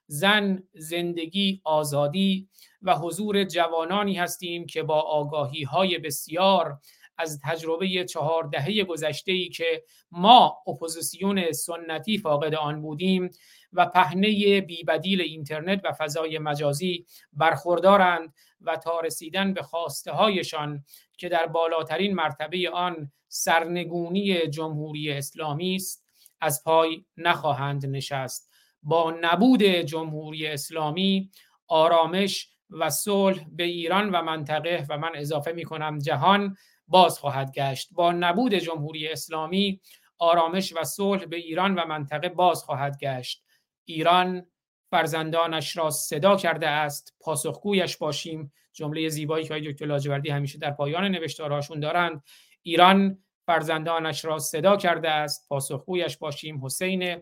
[0.08, 2.50] زن زندگی آزادی
[2.82, 6.80] و حضور جوانانی هستیم که با آگاهی های بسیار
[7.18, 13.30] از تجربه چهار دهه گذشته ای که ما اپوزیسیون سنتی فاقد آن بودیم
[13.74, 20.84] و پهنه بیبدیل اینترنت و فضای مجازی برخوردارند و تا رسیدن به خواسته هایشان
[21.18, 26.06] که در بالاترین مرتبه آن سرنگونی جمهوری اسلامی است
[26.42, 28.52] از پای نخواهند نشست.
[28.84, 31.32] با نبود جمهوری اسلامی
[31.68, 37.52] آرامش و صلح به ایران و منطقه و من اضافه می کنم جهان باز خواهد
[37.52, 37.90] گشت.
[37.92, 39.82] با نبود جمهوری اسلامی
[40.18, 43.44] آرامش و صلح به ایران و منطقه باز خواهد گشت.
[43.86, 44.46] ایران
[44.92, 47.16] فرزندانش را صدا کرده است.
[47.20, 48.52] پاسخگویش باشیم.
[48.74, 52.24] جمله زیبایی که دکتر لاجوردی همیشه در پایان نوشتارهاشون دارند.
[52.64, 55.46] ایران فرزندانش را صدا کرده است.
[55.50, 56.66] پاسخگویش باشیم.
[56.66, 57.18] حسین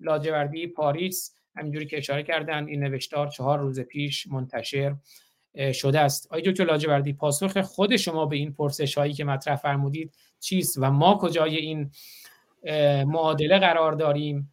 [0.00, 1.36] لاجوردی پاریس.
[1.56, 4.96] همینجوری که اشاره کردن این نوشتار چهار روز پیش منتشر
[5.72, 6.26] شده است.
[6.26, 10.90] آقای دکتر لاجوردی پاسخ خود شما به این پرسش هایی که مطرح فرمودید چیست و
[10.90, 11.90] ما کجای این
[13.04, 14.52] معادله قرار داریم؟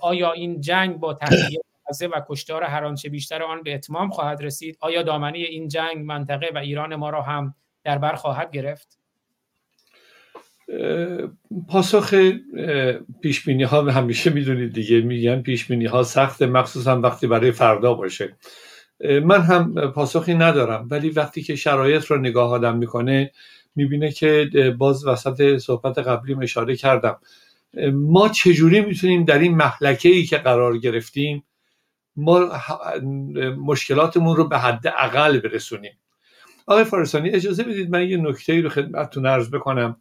[0.00, 1.14] آیا این جنگ با
[1.98, 5.98] تحلیه و کشتار هر آنچه بیشتر آن به اتمام خواهد رسید آیا دامنه این جنگ
[5.98, 7.54] منطقه و ایران ما را هم
[7.84, 9.00] در بر خواهد گرفت؟
[11.68, 12.14] پاسخ
[13.22, 17.94] پیش بینی ها همیشه می‌دونید دیگه میگن پیش بینی ها سخت مخصوصا وقتی برای فردا
[17.94, 18.36] باشه.
[19.24, 23.30] من هم پاسخی ندارم ولی وقتی که شرایط رو نگاه آدم می‌کنه
[23.76, 27.20] می‌بینه که باز وسط صحبت قبلی اشاره کردم.
[27.92, 31.44] ما چجوری می‌تونیم در این محلکه ای که قرار گرفتیم
[32.16, 32.52] ما
[33.56, 35.98] مشکلاتمون رو به حد اقل برسونیم.
[36.66, 39.96] آقای فارسانی اجازه بدید من یه نکته رو خدمتتون عرض بکنم.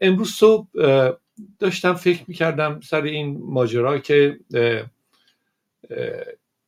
[0.00, 0.68] امروز صبح
[1.58, 4.40] داشتم فکر می‌کردم سر این ماجرا که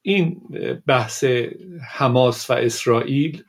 [0.03, 0.41] این
[0.87, 1.25] بحث
[1.91, 3.45] حماس و اسرائیل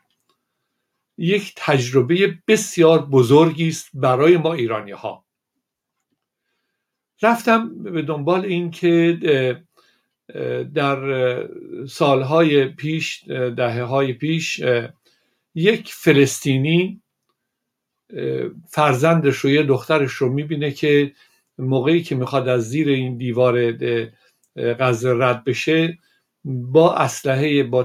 [1.18, 5.26] یک تجربه بسیار بزرگی است برای ما ایرانی ها
[7.22, 9.64] رفتم به دنبال این که
[10.74, 11.00] در
[11.88, 14.62] سالهای پیش دهه های پیش
[15.56, 17.02] یک فلسطینی
[18.68, 21.14] فرزندش رو یه دخترش رو می‌بینه که
[21.58, 23.78] موقعی که می‌خواد از زیر این دیوار
[24.56, 25.98] غزه رد بشه
[26.46, 27.84] با اسلحه با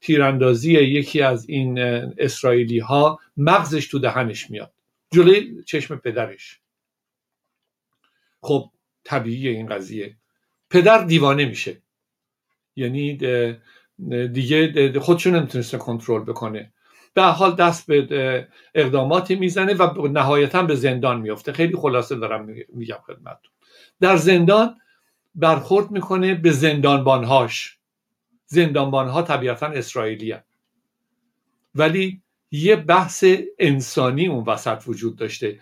[0.00, 1.78] تیراندازی یکی از این
[2.18, 4.72] اسرائیلی ها مغزش تو دهنش میاد.
[5.12, 6.60] جلوی چشم پدرش.
[8.42, 8.70] خب
[9.04, 10.16] طبیعی این قضیه.
[10.72, 11.82] پدر دیوانه میشه.
[12.76, 13.16] یعنی
[14.32, 16.72] دیگه خودشون نمی‌تونسته کنترل بکنه.
[17.14, 22.98] به حال دست به اقداماتی می‌زنه و نهایتا به زندان میفته خیلی خلاصه دارم میگم
[23.06, 23.52] خدمتتون.
[24.00, 24.76] در زندان
[25.34, 27.78] برخورد می‌کنه به زندانبانهاش.
[28.46, 30.42] زندانبانها طبیعتا اسرائیلی هن.
[31.74, 33.24] ولی یه بحث
[33.58, 35.60] انسانی اون وسط وجود داشته.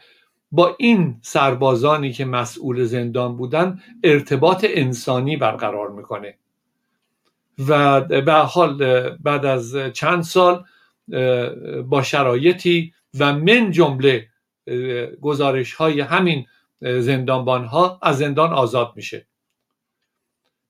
[0.53, 6.39] با این سربازانی که مسئول زندان بودن ارتباط انسانی برقرار می‌کنه.
[7.69, 10.65] و به حال بعد از چند سال
[11.89, 14.29] با شرایطی و من جمله
[15.21, 16.47] گزارش های همین
[16.81, 19.27] زندانبان ها از زندان آزاد میشه.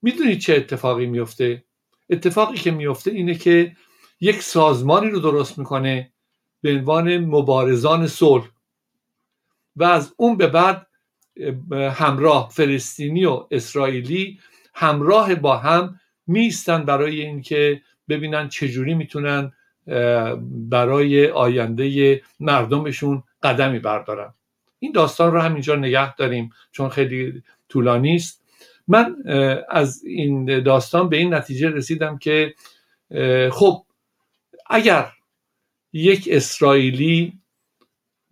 [0.03, 1.65] می‌دونید چه اتفاقی میفته
[2.11, 3.77] اتفاقی که میفته اینه که
[4.21, 6.13] یک سازمانی رو درست می‌کنه
[6.63, 8.51] به عنوان مبارزان صلح.
[9.77, 10.87] و از اون به بعد
[11.93, 14.41] همراه فلسطینی و اسرائیلی
[14.75, 19.53] همراه با هم میستن برای اینکه ببینن چجوری می‌تونن
[20.51, 24.35] برای آینده مردمشون قدمی بردارن.
[24.79, 28.45] این داستان رو همینجا نگه داریم چون خیلی طولانی است.
[28.89, 29.17] من
[29.69, 32.55] از این داستان به این نتیجه رسیدم که
[33.51, 33.85] خب
[34.71, 35.13] اگر
[35.93, 37.33] یک اسرائیلی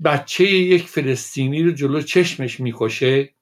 [0.04, 3.34] بچه یک فلسطینی رو جلو چشمش می‌کشه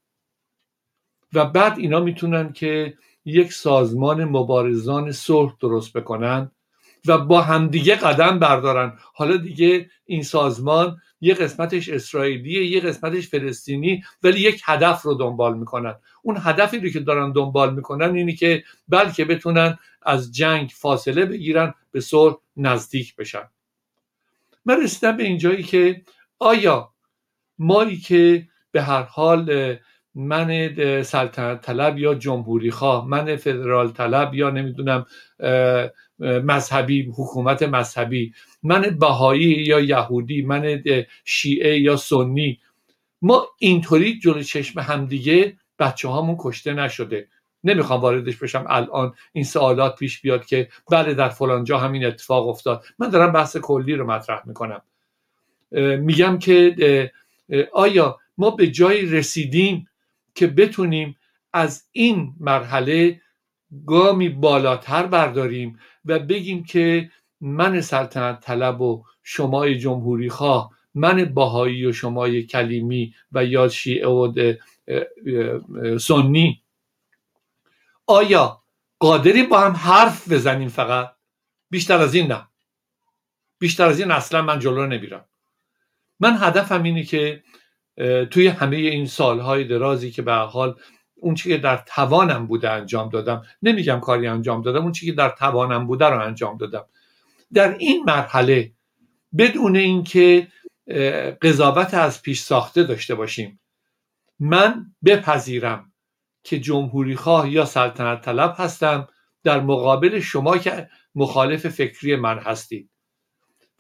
[1.33, 6.51] و بعد اینا می‌تونن که یک سازمان مبارزان صلح درست بکنن
[7.07, 8.99] و با همدیگه قدم بردارن.
[9.15, 15.59] حالا دیگه این سازمان یه قسمتش اسرائیلیه یه قسمتش فلسطینی ولی یک هدف رو دنبال
[15.59, 15.95] می‌کنن.
[16.23, 21.75] اون هدفی رو که دارن دنبال می‌کنن اینی که بلکه بتونن از جنگ فاصله بگیرن
[21.93, 23.49] به صلح نزدیک بشن.
[24.65, 26.03] من رسیدم به اینجایی که
[26.39, 26.93] آیا
[27.59, 29.77] مایی که به هر حال
[30.15, 35.07] من سلطنت طلب یا جمهوری خواه من فدرال طلب یا نمی‌دونم
[36.21, 38.33] مذهبی حکومت مذهبی
[38.63, 40.83] من بهایی یا یهودی من
[41.25, 42.61] شیعه یا سنی
[43.23, 47.29] ما اینطوری جلو چشم همدیگه بچه هامون کشته نشده.
[47.65, 52.49] نمی‌خوام واردش بشم الان این سوالات پیش بیاد که بله در فلان جا همین اتفاق
[52.49, 52.85] افتاد.
[52.99, 54.83] من دارم بحث کلی رو مطرح می‌کنم.
[55.77, 57.13] میگم که
[57.73, 59.89] آیا ما به جایی رسیدیم
[60.35, 61.17] که بتونیم
[61.53, 63.21] از این مرحله
[63.87, 67.11] گامی بالاتر برداریم و بگیم که
[67.41, 74.09] من سلطنت طلب و شمای جمهوری خواه من باهایی و شمای کلیمی و یا شیعه
[74.09, 74.55] و
[75.99, 76.63] سنی
[78.07, 78.63] آیا
[78.99, 81.17] قادریم با هم حرف بزنیم فقط؟
[81.71, 82.49] بیشتر از این نه.
[83.59, 85.25] بیشتر از این اصلا من جلو نمیرم.
[86.21, 87.43] من هدفم اینه که
[88.31, 90.75] توی همه این سالهای درازی که به حال
[91.15, 95.13] اون چی که در توانم بوده انجام دادم نمیگم کاری انجام دادم اون چی که
[95.13, 96.85] در توانم بوده رو انجام دادم.
[97.53, 98.73] در این مرحله
[99.39, 100.49] بدون اینکه
[101.43, 103.61] قضاوت از پیش ساخته داشته باشیم
[104.39, 105.93] من بپذیرم
[106.43, 109.09] که جمهوری خواه یا سلطنت طلب هستم
[109.45, 112.91] در مقابل شما که مخالف فکری من هستید.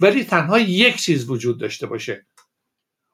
[0.00, 2.26] ولی تنها یک چیز وجود داشته باشه.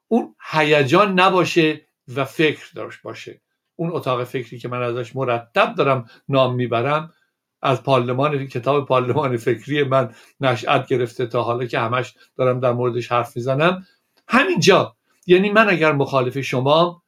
[0.07, 3.41] اون هیجان نباشه و فکر داشت باشه.
[3.75, 7.13] اون اتاق فکری که من ازش مرتب دارم نام می‌برم
[7.61, 13.11] از پارلمان کتاب پارلمان فکری من نشأت گرفته تا حالا که همش دارم در موردش
[13.11, 13.85] حرف می‌زنم.
[14.27, 14.95] همینجا
[15.27, 17.03] یعنی من اگر مخالف شما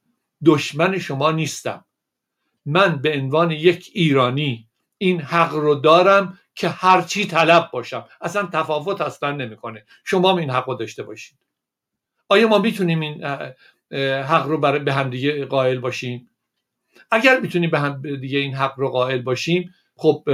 [0.46, 1.86] دشمن شما نیستم.
[2.66, 4.70] من به عنوان یک ایرانی
[5.06, 8.06] این حق رو دارم که هرچی طلب باشم.
[8.22, 9.86] اصلا تفاوت اصلا نمی‌کنه.
[10.04, 11.38] شما این حق رو داشته باشید.
[12.30, 13.24] آیا ما می‌تونیم این
[14.24, 16.30] حق رو برای به همدیگه قائل باشیم؟
[17.12, 20.30] اگر می‌تونیم به هم دیگه این حق رو قائل باشیم خب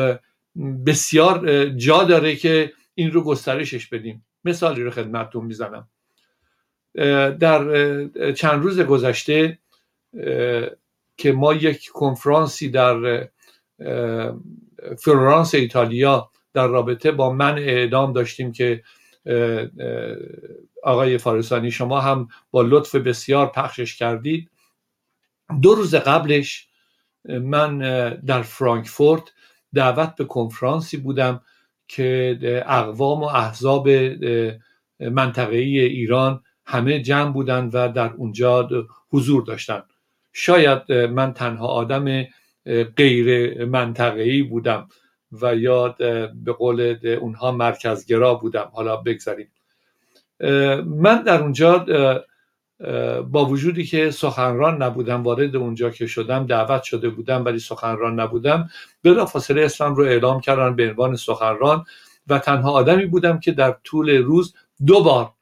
[0.85, 4.25] بسیار جا داره که این رو گسترشش بدیم.
[4.43, 5.87] مثالی رو خدمتتون می‌زنم.
[7.39, 9.59] در چند روز گذشته
[11.17, 13.27] که ما یک کنفرانسی در
[14.97, 18.83] فلورانس ایتالیا در رابطه با من اعدام داشتیم که
[20.83, 24.49] آقای فارسانی شما هم با لطف بسیار پخشش کردید.
[25.61, 26.67] دو روز قبلش
[27.25, 27.79] من
[28.25, 29.23] در فرانکفورت
[29.73, 31.41] دعوت به کنفرانسی بودم
[31.87, 33.89] که اقوام و احزاب
[34.99, 38.69] منطقه‌ای ایران همه جمع بودند و در اونجا
[39.09, 39.83] حضور داشتن.
[40.33, 42.23] شاید من تنها آدم
[42.97, 44.87] غیر منطقه‌ای بودم
[45.31, 45.95] و یا
[46.43, 48.71] به قول اونها مرکزگرا بودم.
[48.73, 49.51] حالا بگذاریم.
[50.85, 51.85] من در اونجا
[53.21, 58.69] با وجودی که سخنران نبودم وارد اونجا که شدم دعوت شده بودم ولی سخنران نبودم
[59.03, 61.85] بلا فاصله اسلام رو اعلام کردن به عنوان سخنران
[62.27, 64.55] و تنها آدمی بودم که در طول روز
[64.85, 65.33] دو بار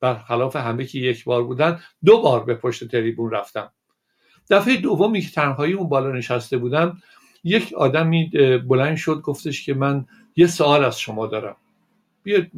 [0.00, 3.72] برخلاف همه که یک بار بودن دو بار به پشت تریبون رفتم.
[4.50, 7.02] دفعه دومی که تنهایی اون بالا نشسته بودم
[7.44, 8.30] یک آدمی
[8.68, 11.56] بلند شد گفتش که من یه سوال از شما دارم.
[12.24, 12.50] یه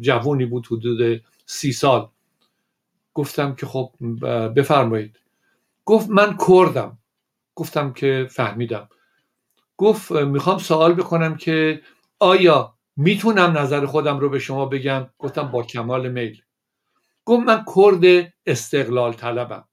[0.00, 2.08] جوونی بود حدود سی سال.
[3.14, 3.92] گفتم که خب
[4.56, 5.20] بفرمایید.
[5.84, 6.98] گفت من کردم.
[7.54, 8.88] گفتم که فهمیدم.
[9.76, 11.82] گفت می‌خوام سوال بکنم که
[12.18, 16.42] آیا می‌تونم نظر خودم رو به شما بگم؟ گفتم با کمال میل.
[17.24, 19.64] گفت من کرد استقلال طلبم.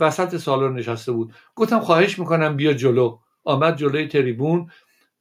[0.00, 1.34] وسط سالن نشسته بود.
[1.54, 3.18] گفتم خواهش می‌کنم بیا جلو.
[3.44, 4.70] آمد جلوی تریبون.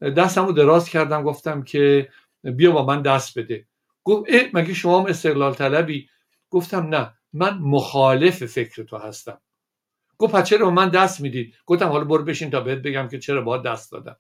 [0.02, 2.10] دستم رو دراز کردم گفتم که
[2.44, 3.66] بیا با من دست بده.
[4.04, 6.10] گفت اه مگه شما هم استقلال طلبی؟
[6.50, 9.42] گفتم نه من مخالف فکر تو هستم.
[10.18, 13.42] گفت پس چرا من دست می‌دید؟ گفتم حالا برو بشین تا بهت بگم که چرا
[13.42, 14.18] با دست دادم.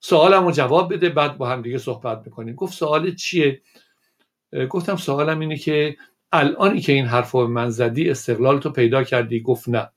[0.00, 2.54] سوالم رو جواب بده بعد با هم دیگه صحبت می‌کنیم.
[2.54, 3.62] گفت سوال چیه؟
[4.70, 5.96] گفتم سوالم اینه که
[6.34, 9.90] الانی که این حرف رو من زدی استقلال تو پیدا کردی؟ گفت نه.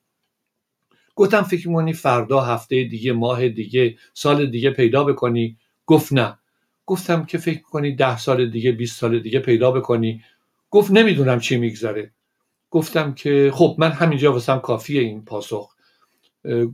[1.16, 6.38] گفتم فکر می‌کنی فردا هفته دیگه ماه دیگه سال دیگه پیدا بکنی؟ گفت نه.
[6.86, 10.24] گفتم که فکر کنی ده سال دیگه 20 سال دیگه پیدا بکنی؟
[10.70, 12.12] گفت نمی‌دونم چی میگذره.
[12.72, 15.76] گفتم که خب من همینجا واسم کافیه این پاسخ.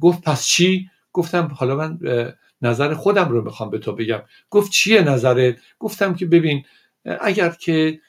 [0.02, 2.00] گفت پس چی؟ گفتم حالا من
[2.62, 4.22] نظر خودم رو می‌خوام به تو بگم.
[4.50, 6.64] گفت چیه نظرت؟ گفتم که ببین
[7.22, 8.00] اگر که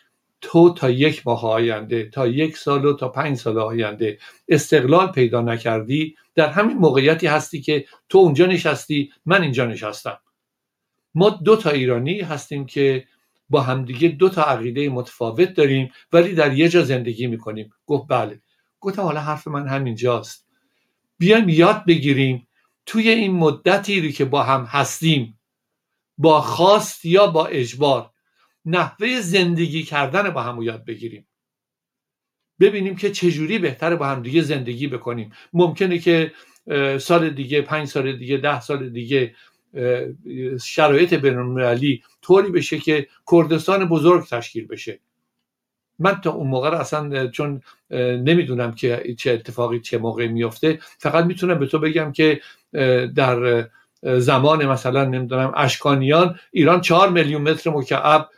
[0.46, 4.18] تو تا یک ماه آینده تا یک سال و تا پنج سال آینده
[4.48, 10.18] استقلال پیدا نکردی در همین موقعیتی هستی که تو اونجا نشستی من اینجا نشستم.
[11.14, 13.04] ما دو تا ایرانی هستیم که
[13.48, 17.70] با همدیگه دو تا عقیده متفاوت داریم ولی در یه جا زندگی می‌کنیم.
[17.86, 18.40] گفت بله.
[18.80, 20.46] گفتم حالا حرف من همینجاست.
[21.18, 22.48] بیایم یاد بگیریم
[22.86, 25.40] توی این مدتی رو که با هم هستیم
[26.18, 28.10] با خواست یا با اجبار
[28.66, 31.26] نحوه زندگی کردن با هم یاد بگیریم.
[32.60, 35.32] ببینیم که چجوری بهتره با هم دیگه زندگی بکنیم.
[35.52, 36.32] ممکنه که
[36.98, 39.34] سال دیگه پنج سال دیگه ده سال دیگه
[40.64, 45.00] شرایط بینالمللی طوری بشه که کردستان بزرگ تشکیل بشه.
[45.98, 51.58] من تا اون موقع اصلا چون نمی‌دونم که چه اتفاقی چه موقع میافته فقط می‌تونم
[51.58, 52.40] به تو بگم که
[53.14, 53.68] در
[54.02, 58.30] زمان مثلا نمی‌دونم اشکانیان ایران چهار میلیون متر مکعب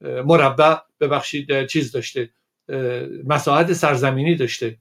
[0.00, 2.30] مربع ببخشید چیز داشته
[3.24, 4.78] مساحت سرزمینی داشته.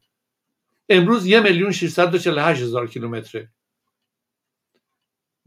[0.89, 1.73] امروز یه میلیون
[2.61, 3.49] هزار کیلومتره.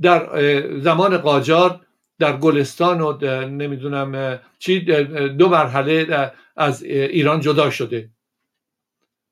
[0.00, 1.86] در زمان قاجار
[2.18, 3.12] در گلستان و
[3.46, 4.80] نمی‌دونم چی
[5.28, 8.10] دو مرحله از ایران جدا شده.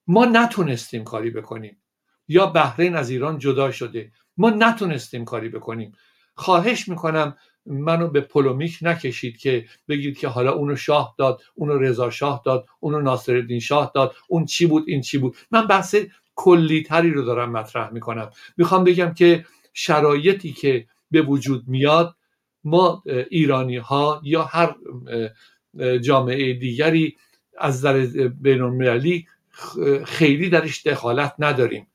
[0.07, 1.81] ما نتونستیم کاری بکنیم.
[2.27, 4.11] یا بحرین از ایران جدا شده.
[4.37, 5.95] ما نتونستیم کاری بکنیم.
[6.35, 7.37] خواهش می‌کنم
[7.69, 12.65] منو به پولومیک نکشید که بگید که حالا اونو شاه داد اونو رضا شاه داد
[12.79, 14.15] اونو ناصرالدین شاه داد.
[14.27, 15.95] اون چی بود این چی بود؟ من بحث
[16.35, 18.29] کلی تری رو دارم مطرح می‌کنم.
[18.57, 22.15] می‌خوام بگم که شرایطی که به وجود میاد
[22.63, 24.75] ما ایرانی ها یا هر
[26.01, 27.17] جامعه دیگری
[27.57, 27.99] از در
[28.41, 29.27] بین المللی
[30.05, 31.87] خیلی درش دخالت نداریم.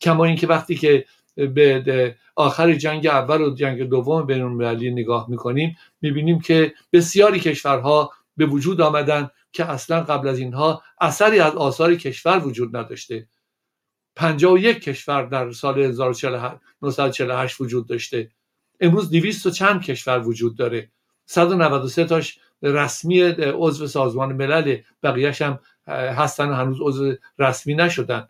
[0.00, 1.04] کما اینکه وقتی که
[1.46, 8.12] به آخر جنگ اول و جنگ دوم بین المللی نگاه می‌کنیم می‌بینیم که بسیاری کشورها
[8.36, 13.28] به وجود آمدن که اصلا قبل از اینها اثری از آثار کشور وجود نداشته.
[14.16, 18.30] 51 کشور در سال 1948 وجود داشته.
[18.80, 20.90] امروز 200 و چند کشور وجود داره.
[21.26, 25.58] 193 تاش رسمی عضو سازمان ملل بقیهش هم
[25.88, 28.28] هستن هنوز عضو رسمی نشدن.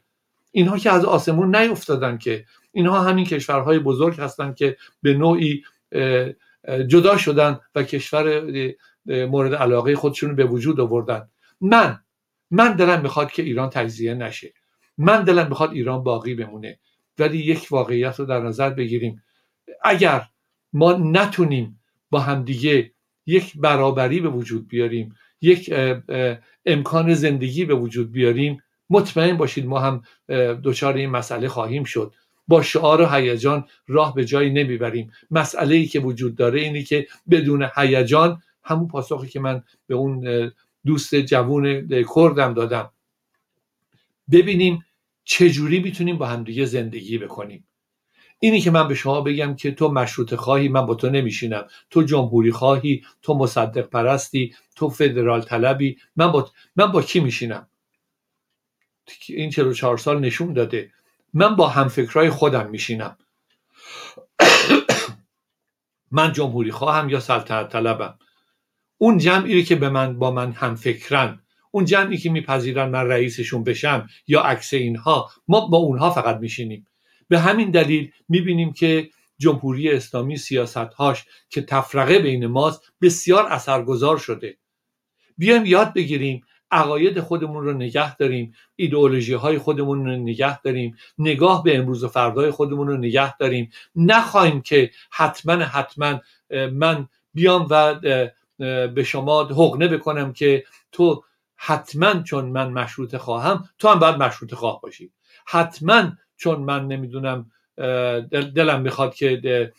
[0.52, 5.62] اینها که از آسمون نیفتادن که اینها همین کشورهای بزرگ هستند که به نوعی
[6.86, 8.42] جدا شدن و کشور
[9.06, 11.28] مورد علاقه خودشون به وجود آوردن.
[11.60, 12.00] من
[12.50, 14.52] من دلم می‌خواد که ایران تجزیه نشه.
[14.98, 16.78] من دلم می‌خواد ایران باقی بمونه.
[17.18, 19.22] ولی یک واقعیت رو در نظر بگیریم.
[19.82, 20.22] اگر
[20.72, 22.92] ما نتونیم با همدیگه
[23.26, 25.74] یک برابری به وجود بیاریم یک
[26.66, 30.02] امکان زندگی به وجود بیاریم مطمئن باشید ما هم
[30.64, 32.14] دچار این مسئله خواهیم شد.
[32.48, 35.12] با شعار و هیجان راه به جایی نمی‌بریم.
[35.30, 40.50] مسئله ای که وجود داره اینی که بدون هیجان همون پاسخی که من به اون
[40.86, 42.90] دوست جوون کردم دادم.
[44.30, 44.84] ببینیم
[45.24, 47.64] چجوری می‌تونیم با همدیگه زندگی بکنیم.
[48.40, 51.66] اینی که من به شما بگم که تو مشروط خواهی من با تو نمیشینم.
[51.90, 57.68] تو جمهوری خواهی تو مصدق پرستی تو فدرال طلبی من با, من با کی میشینم؟
[59.28, 60.92] این 44 سال نشون داده.
[61.34, 63.16] من با همفکرهای خودم میشینم.
[66.10, 68.18] من جمهوری خواهم یا سلطنت طلبم؟
[68.98, 74.08] اون جمعی که به من با من همفکرن اون جمعی که میپذیرن من رئیسشون بشم
[74.26, 76.86] یا عکس اینها ما با اونها فقط میشینیم.
[77.28, 84.56] به همین دلیل می‌بینیم که جمهوری اسلامی سیاستهاش که تفرقه بین ماست بسیار اثرگذار شده.
[85.38, 91.62] بیایم یاد بگیریم عقاید خودمون رو نگه داریم ایدئولوژی های خودمون رو نگه داریم نگاه
[91.62, 93.70] به امروز و فردای خودمون رو نگه داریم.
[93.96, 96.20] نخواهیم که حتما حتما
[96.72, 97.94] من بیام و
[98.88, 101.24] به شما حقنه بکنم که تو
[101.56, 105.10] حتما چون من مشروط خواهم تو هم باید مشروط خواه باشی.
[105.46, 107.50] حتما چون من نمی‌دونم
[108.30, 109.72] دلم می‌خواد که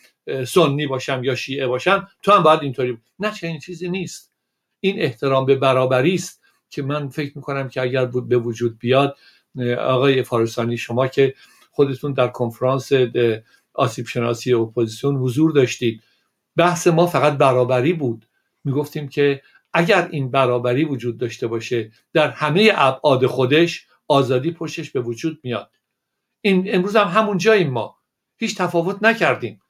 [0.47, 4.33] سنی باشم یا شیعه باشم تو هم باید اینطوری نه چنین چیزی نیست.
[4.79, 6.38] این احترام به برابری است
[6.69, 9.17] که من فکر می‌کنم که اگر بود به وجود بیاد
[9.79, 11.33] آقای فارسانی شما که
[11.71, 12.91] خودتون در کنفرانس
[13.73, 16.03] آسیب شناسی اپوزیسیون حضور داشتید
[16.55, 18.27] بحث ما فقط برابری بود.
[18.63, 19.41] می‌گفتیم که
[19.73, 25.71] اگر این برابری وجود داشته باشه در همه ابعاد خودش آزادی پشتش به وجود میاد.
[26.41, 27.97] این امروز هم همون جاییم ما.
[28.37, 29.61] هیچ تفاوت نکردیم.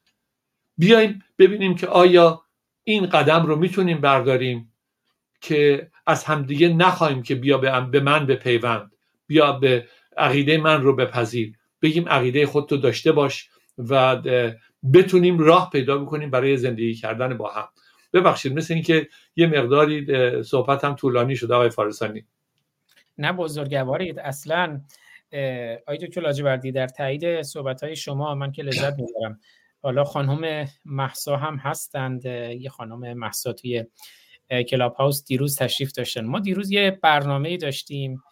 [0.77, 2.41] بیایم ببینیم که آیا
[2.83, 4.68] این قدم رو می‌تونیم برداریم.
[5.41, 8.91] که از همدیگه نخواهیم که بیا به من به پیوند
[9.27, 9.87] بیا به
[10.17, 11.53] عقیده من رو بپذیر.
[11.81, 14.21] بگیم عقیده خودتو داشته باش و
[14.93, 17.67] بتونیم راه پیدا بکنیم برای زندگی کردن با هم.
[18.13, 20.05] ببخشید مثل اینکه یه مقداری
[20.43, 22.25] صحبت هم طولانی شده آقای فارسانی.
[23.17, 24.19] نه بزرگوارید.
[24.19, 24.81] اصلا
[25.81, 29.39] آقای دکتر لاجوردی در تایید صحبت های شما من که لذت می‌برم.
[29.81, 33.85] حالا خانم مهسا هم هستند یه خانم مهسا توی
[34.51, 36.25] Clubhouse دیروز تشریف داشتن.
[36.25, 38.23] ما دیروز یه برنامه داشتیم.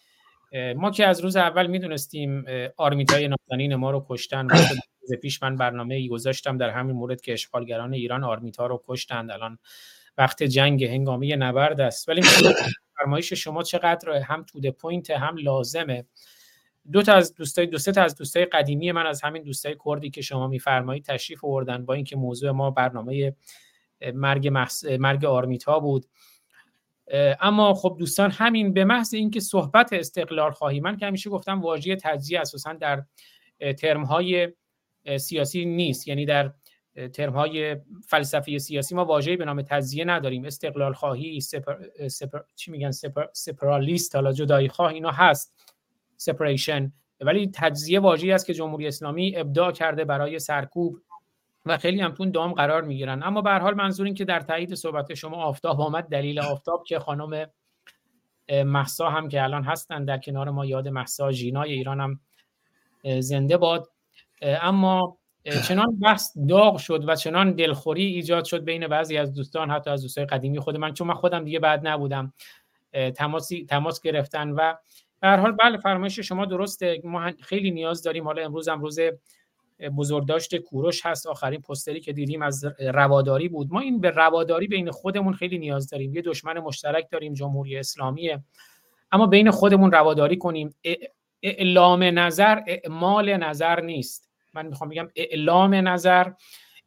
[0.75, 2.45] ما که از روز اول می‌دونستیم
[2.77, 4.47] آرمیتای نازنین ما رو کشتن.
[5.01, 9.31] روز پیش من برنامه ای گذاشتم در همین مورد که اشغالگران ایران آرمیتا رو کشتند
[9.31, 9.59] الان
[10.17, 12.09] وقت جنگ هنگامه نبرد است.
[12.09, 12.21] ولی
[12.97, 16.05] فرمایش شما چقدر هم to point هم لازمه.
[16.91, 20.21] دو تا از دوستای دو تا از دوستای قدیمی من از همین دوستای کردی که
[20.21, 23.35] شما میفرمایید تشریف آوردن با اینکه موضوع ما برنامه
[24.13, 24.85] مرگ مهس...
[24.85, 26.05] مرگ آرمیتا بود.
[27.41, 31.95] اما خب دوستان همین به محض اینکه صحبت استقلال خواهی من که همیشه گفتم واژه
[31.95, 33.03] تجزیه اساسا در
[33.77, 34.53] ترم های
[35.17, 36.07] سیاسی نیست.
[36.07, 36.53] یعنی در
[37.13, 37.77] ترم های
[38.07, 40.45] فلسفی سیاسی ما واژه‌ای به نام تجزیه نداریم.
[40.45, 42.07] استقلال خواهی سپر...
[42.07, 42.39] سپر...
[42.55, 43.25] چی میگن؟ سپر...
[43.33, 45.53] سپرالیست حالا جدایی خواه اینا هست.
[46.17, 50.99] سپریشن ولی تجزیه واژه‌ای است که جمهوری اسلامی ابداع کرده برای سرکوب
[51.67, 53.23] و خیلی هم تون دام قرار می‌گیرن.
[53.23, 56.99] اما به حال منظور این که در تایید صحبت شما آفتاب آمد دلیل آفتاب که
[56.99, 57.47] خانم
[58.65, 62.19] محسا هم که الان هستن در کنار ما یاد محسا ژینای ایران هم
[63.19, 63.89] زنده باد.
[64.41, 65.17] اما
[65.67, 70.01] چنان بحث داغ شد و چنان دلخوری ایجاد شد بین بعضی از دوستان حتی از
[70.01, 72.33] دوستای قدیمی خود من چون من خودم دیگه بعد نبودم.
[73.15, 74.73] تماسی تماس گرفتن و
[75.19, 77.01] به هر حال بله فرمایش شما درسته.
[77.03, 78.23] ما خیلی نیاز داریم.
[78.25, 78.99] حالا امروز هم روز
[79.97, 81.27] بزرگداشت کوروش هست.
[81.27, 83.67] آخرین پستری که دیدیم از رواداری بود.
[83.71, 86.13] ما این به رواداری بین خودمون خیلی نیاز داریم.
[86.13, 88.43] یه دشمن مشترک داریم جمهوری اسلامیه
[89.11, 90.75] اما بین خودمون رواداری کنیم.
[91.41, 94.29] اعلام نظر اعمال نظر نیست.
[94.53, 96.31] من می‌خوام بگم اعلام نظر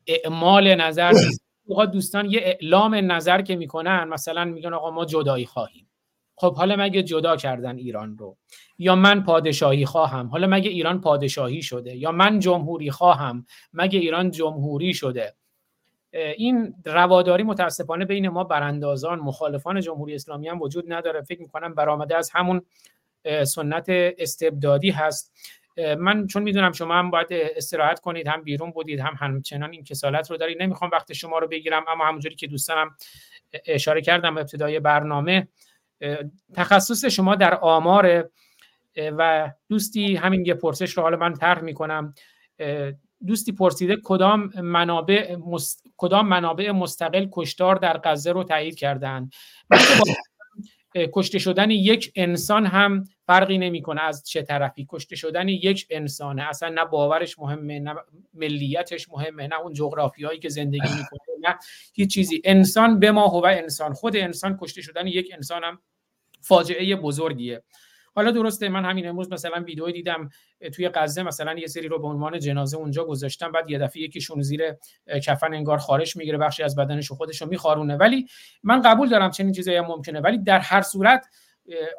[0.07, 1.45] اعمال نظر نیست.
[1.93, 5.89] دوستان یه اعلام نظر که می‌کنن مثلا میگن آقا ما جدایی خواهیم.
[6.41, 8.36] خب حالا مگه جدا کردن ایران رو؟
[8.78, 14.30] یا من پادشاهی خواهم؟ حالا مگه ایران پادشاهی شده؟ یا من جمهوری خواهم؟ مگه ایران
[14.30, 15.34] جمهوری شده؟
[16.12, 21.22] این رواداری متاسفانه بین ما براندازان مخالفان جمهوری اسلامی هم وجود نداره.
[21.22, 22.62] فکر می‌کنم برآمده از همون
[23.45, 23.86] سنت
[24.18, 25.32] استبدادی هست.
[25.99, 30.30] من چون می‌دونم شما هم باید استراحت کنید هم بیرون بودید هم همچنان این کسالت
[30.30, 30.62] رو دارید.
[30.62, 32.97] نمی‌خوام وقت شما رو بگیرم اما همونجوری که دوستانم
[33.66, 35.49] اشاره کردم ابتدای برنامه
[36.55, 38.31] تخصص شما در آمار
[38.97, 42.15] و دوستی همین یه پرسش رو حالا من طرح می‌کنم.
[43.27, 45.37] دوستی پرسیده کدام منابع
[45.97, 49.31] کدام منابع مستقل کشتار در غزه رو تایید کردن
[51.13, 54.87] کشته شدن یک انسان هم فرقی نمی‌کنه از چه طرفی.
[54.89, 57.95] کشته شدن یک انسانه اصلا نه باورش مهمه نه
[58.35, 61.59] ملیتش مهمه نه اون جغرافیایی که زندگی می‌کنه نه
[61.95, 62.43] هیچ چیزی.
[62.45, 63.93] انسان به ما هو انسان.
[63.93, 65.79] خود انسان کشته شدن یک انسان هم
[66.41, 67.62] فاجعه بزرگیه.
[68.14, 70.30] حالا درسته من همین امروز مثلا ویدیو دیدم
[70.74, 74.43] توی غزه مثلا یه سری رو به عنوان جنازه اونجا گذاشتن بعد یه دفعه یکیشون
[74.43, 74.62] زیر
[75.24, 77.97] کفن انگار خارش می‌گیره بخشی از بدنش خودش رو میخارونه.
[77.97, 78.26] ولی
[78.62, 81.26] من قبول دارم چنین چیزایی ممکنه ولی در هر صورت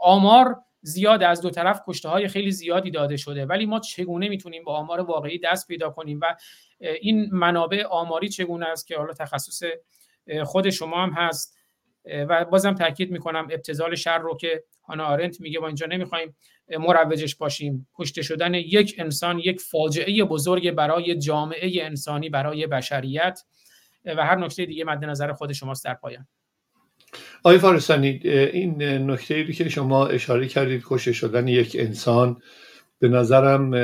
[0.01, 3.45] آمار زیاد از دو طرف کشته های خیلی زیادی داده شده.
[3.45, 6.35] ولی ما چگونه می‌تونیم با آمار واقعی دست پیدا کنیم و
[6.79, 9.63] این منابع آماری چگونه است که حالا تخصص
[10.43, 11.57] خود شما هم هست؟
[12.06, 16.36] و بازم تاکید می‌کنم ابتزال شر رو که هانا آرنت میگه با اینجا نمی‌خوایم
[16.80, 17.88] مروجش باشیم.
[17.95, 23.39] کشته شدن یک انسان یک فاجعه بزرگ برای جامعه انسانی برای بشریت.
[24.06, 26.28] و هر نکته دیگه مد نظر خود شماست در پایان.
[27.43, 28.10] آقای فارسانی
[28.54, 32.41] این نکته ای که شما اشاره کردید کشته شدن یک انسان
[32.99, 33.76] به نظرم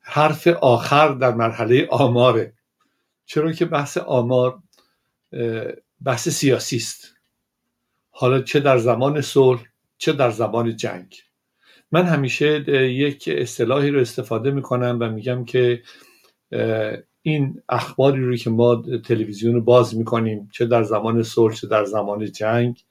[0.00, 2.52] حرف آخر در مرحله آماره.
[3.26, 4.58] چرا که بحث آمار
[6.04, 7.13] بحث سیاسی است.
[8.16, 9.64] حالا چه در زمان صلح
[9.98, 11.16] چه در زمان جنگ.
[11.92, 15.82] من همیشه یک اصطلاحی رو استفاده می‌کنم و میگم که
[17.22, 21.84] این اخباری رو که ما تلویزیون رو باز می‌کنیم چه در زمان صلح چه در
[21.84, 22.84] زمان جنگ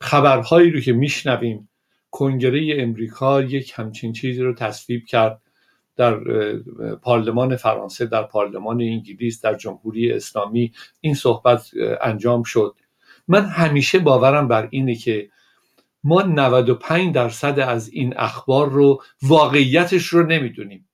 [0.00, 1.68] خبرهایی رو که میشنویم
[2.10, 5.40] کنگره امریکا یک همچین چیزی رو تصویب کرد
[5.96, 6.20] در
[7.02, 10.72] پارلمان فرانسه در پارلمان انگلیس در جمهوری اسلامی.
[11.00, 12.74] این صحبت انجام شد.
[13.28, 15.28] من همیشه باورم بر اینه که
[16.04, 20.88] ما 95 درصد از این اخبار رو واقعیتش رو نمی‌دونیم.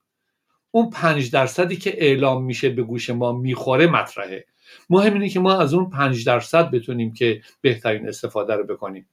[0.71, 4.45] اون 5 درصدی که اعلام میشه به گوش ما می‌خوره مطرحه.
[4.89, 9.09] مهم اینه که ما از اون 5 درصد بتونیم که بهترین استفاده رو بکنیم.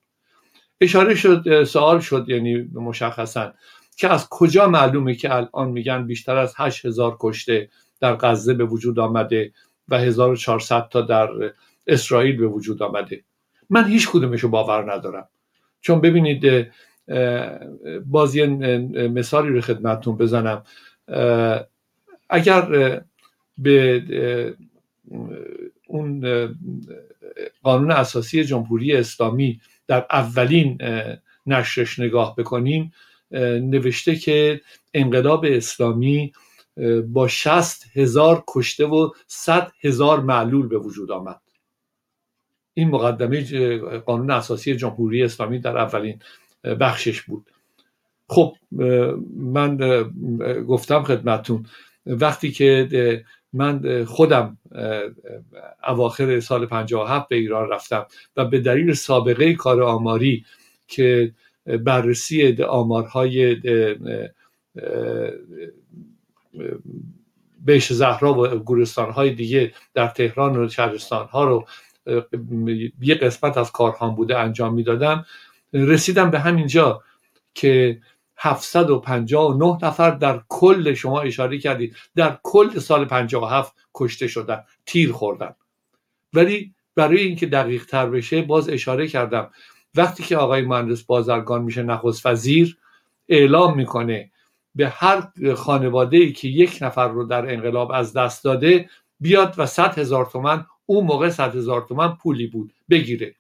[0.81, 3.55] اشاره شد سوال شد یعنی مشخصا
[3.97, 7.69] که از کجا معلومه که الان میگن بیشتر از 8000 کشته
[8.01, 9.53] در غزه به وجود آمده
[9.89, 11.29] و 1400 تا در
[11.87, 13.25] اسرائیل به وجود آمده.
[13.71, 15.29] من هیچ کدومش رو باور ندارم.
[15.81, 16.67] چون ببینید
[18.07, 18.47] باز یه
[19.09, 20.63] مثالی رو خدمتتون بزنم.
[22.31, 23.03] اگر
[23.59, 24.05] به
[25.87, 26.21] اون
[27.63, 30.79] قانون اساسی جمهوری اسلامی در اولین
[31.47, 32.93] نشرش نگاه بکنیم
[33.31, 34.61] نوشته که
[34.95, 36.33] انقلاب اسلامی
[37.07, 41.41] با شست هزار کشته و صد هزار معلول به وجود آمد.
[42.79, 46.19] این مقدمه قانون اساسی جمهوری اسلامی در اولین
[46.81, 47.51] بخشش بود.
[48.29, 48.57] خب
[49.37, 49.77] من
[50.69, 51.67] گفتم خدمتون
[52.07, 54.59] وقتی که من خودم
[55.89, 58.07] اواخر سال 57 به ایران رفتم
[58.37, 60.45] و به دلیل سابقه کار آماری
[60.89, 61.35] که
[61.85, 63.57] بررسی آمارهای
[67.65, 71.67] بیش زهرا و گورستان های دیگه در تهران و شهرستان ها رو
[73.01, 75.27] یه قسمت از کارهام بوده انجام می‌دادم.
[75.73, 77.03] رسیدم به همین جا
[77.55, 78.01] که
[78.37, 81.97] 759 نفر در کل شما اشاره کردید.
[82.17, 85.55] در کل سال 57 کشته شدن تیر خوردن.
[86.33, 89.51] ولی برای اینکه دقیق تر بشه باز اشاره کردم.
[89.95, 92.79] وقتی که آقای مهندس بازرگان میشه نخست وزیر
[93.29, 94.31] اعلام می‌کنه
[94.75, 98.91] به هر خانواده ای که یک نفر رو در انقلاب از دست داده
[99.21, 102.73] بیاد و صد هزار تومن اون موقع صد هزار تومن پولی بود.
[102.91, 103.37] بگیره.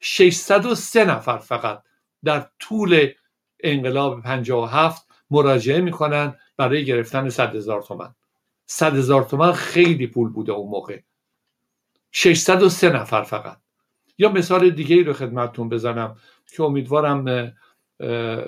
[0.00, 1.82] 603 نفر فقط
[2.24, 3.08] در طول
[3.60, 8.14] انقلاب 57 مراجعه می‌کنن برای گرفتن 100 هزار تومن.
[8.66, 11.00] 100 هزار تومن خیلی پول بوده اون موقع.
[12.12, 13.56] 603 نفر فقط.
[14.18, 16.16] یا مثال دیگه ای رو خدمتتون بزنم
[16.56, 17.52] که امیدوارم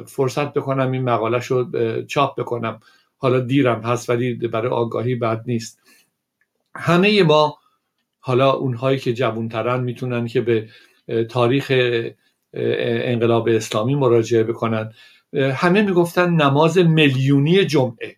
[0.06, 2.80] فرصت بکنم این مقاله رو چاپ بکنم.
[3.16, 5.82] حالا دیرم هست ولی برای آگاهی بد نیست.
[6.74, 7.58] همه ما
[8.24, 10.68] حالا اونهایی که جوانترن می‌تونن که به
[11.24, 11.72] تاریخ
[12.54, 14.92] انقلاب اسلامی مراجعه بکنن.
[15.34, 18.16] همه می‌گفتن نماز میلیونی جمعه.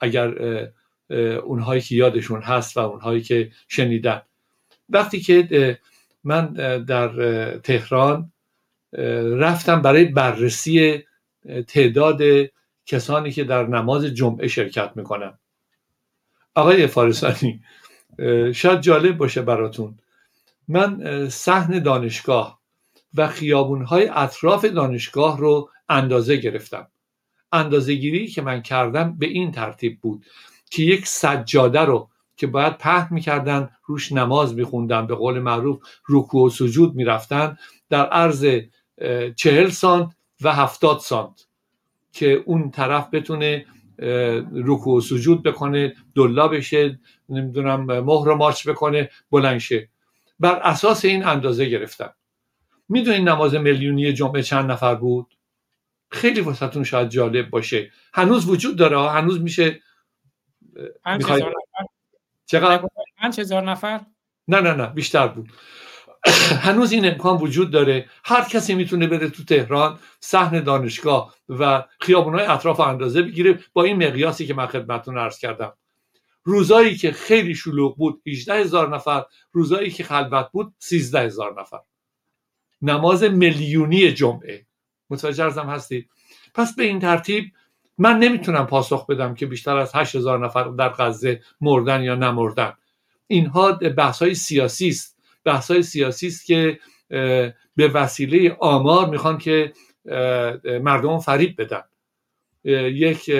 [0.00, 0.34] اگر
[1.44, 4.22] اونهایی که یادشون هست و اونهایی که شنیدن.
[4.88, 5.78] وقتی که
[6.24, 6.52] من
[6.84, 7.08] در
[7.58, 8.32] تهران
[9.38, 11.04] رفتم برای بررسی
[11.68, 12.20] تعداد
[12.86, 15.38] کسانی که در نماز جمعه شرکت می‌کنن.
[16.54, 17.60] آقای فارسانی
[18.54, 19.98] شاید جالب باشه براتون.
[20.68, 22.60] من صحن دانشگاه
[23.14, 26.88] و خیابونهای اطراف دانشگاه رو اندازه گرفتم.
[27.52, 30.24] اندازه گیری که من کردم به این ترتیب بود
[30.70, 36.46] که یک سجاده رو که باید پهن می‌کردن روش نماز میخوندن به قول معروف رکوع
[36.46, 37.58] و سجود می‌رفتن
[37.90, 38.46] در عرض
[39.36, 40.10] چهل سانت
[40.42, 41.46] و هفتاد سانت
[42.12, 43.66] که اون طرف بتونه
[44.52, 49.88] رکوع و سجود بکنه دلا بشه نمی‌دونم مهر ماچ بکنه بلند شه.
[50.40, 52.14] بر اساس این اندازه گرفتم.
[52.88, 55.34] می‌دونین نماز میلیونی جمعه چند نفر بود؟
[56.10, 57.90] خیلی واسهتون شاید جالب باشه.
[58.14, 59.80] هنوز وجود داره هنوز میشه
[62.46, 64.00] چقدر؟ پنج هزار نفر؟
[64.48, 65.52] نه نه نه بیشتر بود.
[66.66, 68.08] هنوز این امکان وجود داره.
[68.24, 74.06] هر کسی می‌تونه بره تو تهران صحن دانشگاه و خیابونهای اطراف اندازه بگیره با این
[74.06, 75.72] مقیاسی که من خدمتتون عرض کردم.
[76.44, 79.24] روزایی که خیلی شلوغ بود 18 هزار نفر.
[79.52, 81.80] روزایی که خلوت بود 13 هزار نفر.
[82.82, 84.66] نماز میلیونی جمعه.
[85.10, 86.10] متوجه ارزم هستید؟
[86.54, 87.52] پس به این ترتیب
[87.98, 92.72] من نمی‌تونم پاسخ بدم که بیشتر از 8 هزار نفر در غزه مردن یا نمردن.
[93.26, 95.15] اینها بحث های سیاسی است.
[95.46, 96.78] بحث های سیاسی است که
[97.76, 99.72] به وسیله آمار می‌خوان که
[100.64, 101.82] مردم فریب بدن.
[102.64, 103.30] یک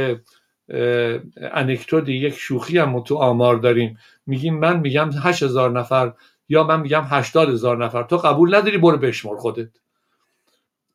[1.39, 3.99] انکتودی یک شوخی هم تو آمار داریم.
[4.27, 6.13] میگیم من میگم هشت هزار نفر
[6.49, 8.03] یا من میگم هشتاد هزار نفر.
[8.03, 9.69] تو قبول نداری برو بشمر خودت.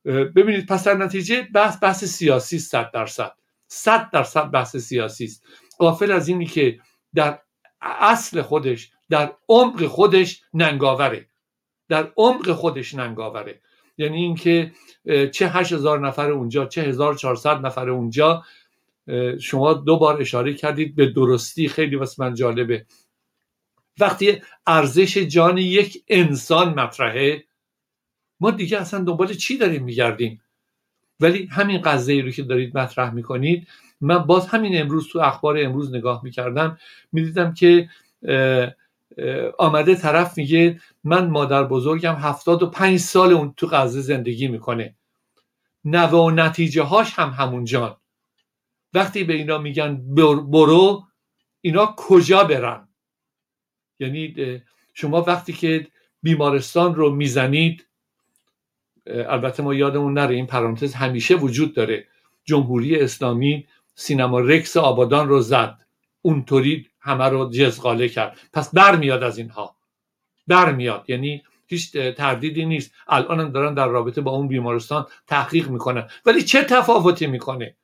[0.06, 3.32] ببینید پس در نتیجه بحث بحث سیاسی صد درصد.
[3.68, 5.46] صد درصد بحث سیاسی است.
[5.78, 6.80] قافل از اینی که
[7.16, 7.40] در
[7.82, 11.26] اصل خودش در عمق خودش ننگاوره.
[11.90, 13.62] در عمق خودش ننگاوره.
[13.98, 14.72] یعنی اینکه
[15.32, 18.44] چه هشت هزار نفر اونجا چه هزار چهارصد نفر اونجا
[19.40, 21.68] شما دو بار اشاره کردید به درستی.
[21.68, 22.86] خیلی واسه من جالبه.
[24.00, 27.44] وقتی ارزش جان یک انسان مطرحه
[28.40, 30.42] ما دیگه اصلا دنبال چی داریم میگردیم؟
[31.20, 33.68] ولی همین قضیه رو که دارید مطرح می‌کنید
[34.02, 36.78] من باز همین امروز تو اخبار امروز نگاه می‌کردم
[37.12, 37.90] می‌دیدم که
[39.58, 44.96] آمده طرف میگه من مادر بزرگم هفتاد و پنج سال اون تو غزه زندگی می‌کنه.
[45.86, 47.98] نوه و نتیجه هاش هم همون جان.
[48.94, 50.16] وقتی به اینا میگن
[50.52, 51.04] برو
[51.62, 52.88] اینا کجا برن؟
[54.00, 54.36] یعنی
[54.94, 55.88] شما وقتی که
[56.22, 57.88] بیمارستان رو می‌زنید
[59.08, 62.08] البته ما یادمون نره این پرانتز همیشه وجود داره.
[62.44, 65.86] جمهوری اسلامی سینما رکس آبادان رو زد.
[66.22, 68.40] اونطوری همه رو جزغاله کرد.
[68.54, 69.76] پس برمیاد از اینها.
[70.48, 72.92] برمیاد یعنی هیچ تردیدی نیست.
[73.08, 76.08] الان دارن در رابطه با اون بیمارستان تحقیق می‌کنن.
[76.26, 77.76] ولی چه تفاوتی می‌کنه؟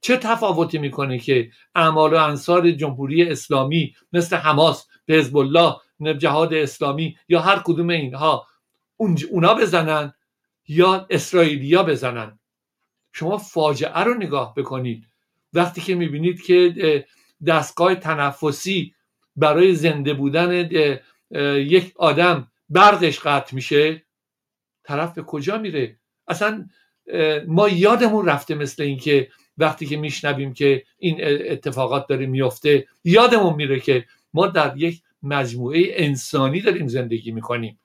[0.00, 5.76] چه تفاوتی می‌کنه که اعمال و انصار جمهوری اسلامی مثل حماس حزب الله
[6.18, 8.46] جهاد اسلامی یا هر کدوم اینها
[9.30, 10.14] اونا بزنن
[10.68, 12.38] یا اسرائیلیا بزنن؟
[13.12, 15.06] شما فاجعه رو نگاه بکنید.
[15.52, 17.06] وقتی که می‌بینید که
[17.46, 18.94] دستگاه تنفسی
[19.36, 20.68] برای زنده بودن
[21.56, 24.02] یک آدم برقش قطع میشه؟
[24.84, 25.96] طرف به کجا میره؟
[26.28, 26.68] اصلا
[27.46, 29.28] ما یادمون رفته مثل اینکه
[29.58, 35.82] وقتی که میشنویم که این اتفاقات داره میفته یادمون میره که ما در یک مجموعه
[35.90, 37.80] انسانی داریم زندگی می‌کنیم.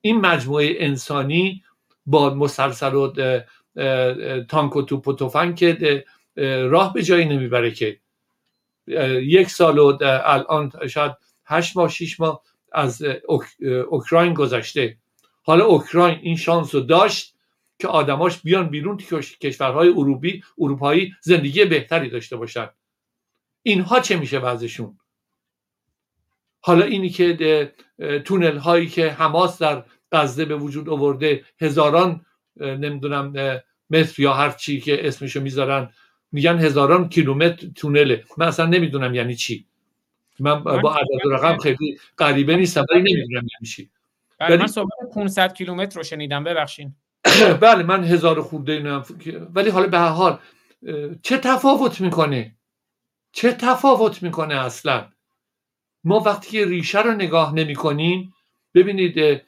[0.00, 1.64] این مجموعه انسانی
[2.06, 3.12] با مسلسل و
[4.42, 6.04] تانک و توپ و تفنگ که
[6.70, 8.00] راه به جایی نمی‌بره که
[9.22, 11.12] یک سال و الان شاید
[11.46, 13.02] هشت ماه شیش ماه از
[13.90, 14.98] اوکراین گذشته.
[15.42, 17.34] حالا اوکراین این شانس رو داشت
[17.78, 18.96] که آدماش بیان بیرون
[19.40, 22.68] کشورهای اروپی اروپایی زندگی بهتری داشته باشن.
[23.62, 24.98] اینها چه میشه وضعشون؟
[26.60, 27.72] حالا اینی که
[28.24, 32.26] تونل هایی که حماس در غزه به وجود آورده هزاران
[32.56, 33.32] نمی‌دونم
[33.90, 35.92] متر یا هر چی که اسمشو می‌ذارن
[36.32, 38.24] میگن هزاران کیلومتر تونله.
[38.36, 39.66] من اصلا نمی‌دونم یعنی چی.
[40.40, 43.90] من با عدد رقم خیلی غریبه نیستم ولی نمی‌دونم یعنی چی.
[44.40, 46.94] بله من صحبت 500 کیلومتر رو شنیدم ببخشین.
[47.60, 49.02] بله من هزار خورده
[49.54, 50.38] ولی حالا به هر حال
[51.22, 52.56] چه تفاوت می‌کنه؟
[53.32, 55.08] چه تفاوت می‌کنه اصلا؟
[56.04, 58.34] ما وقتی که ریشه رو نگاه نمی کنیم
[58.74, 59.42] ببینید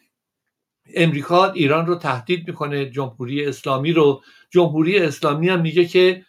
[0.95, 4.23] امریکا ایران رو تهدید می‌کنه جمهوری اسلامی رو.
[4.51, 6.25] جمهوری اسلامی هم میگه که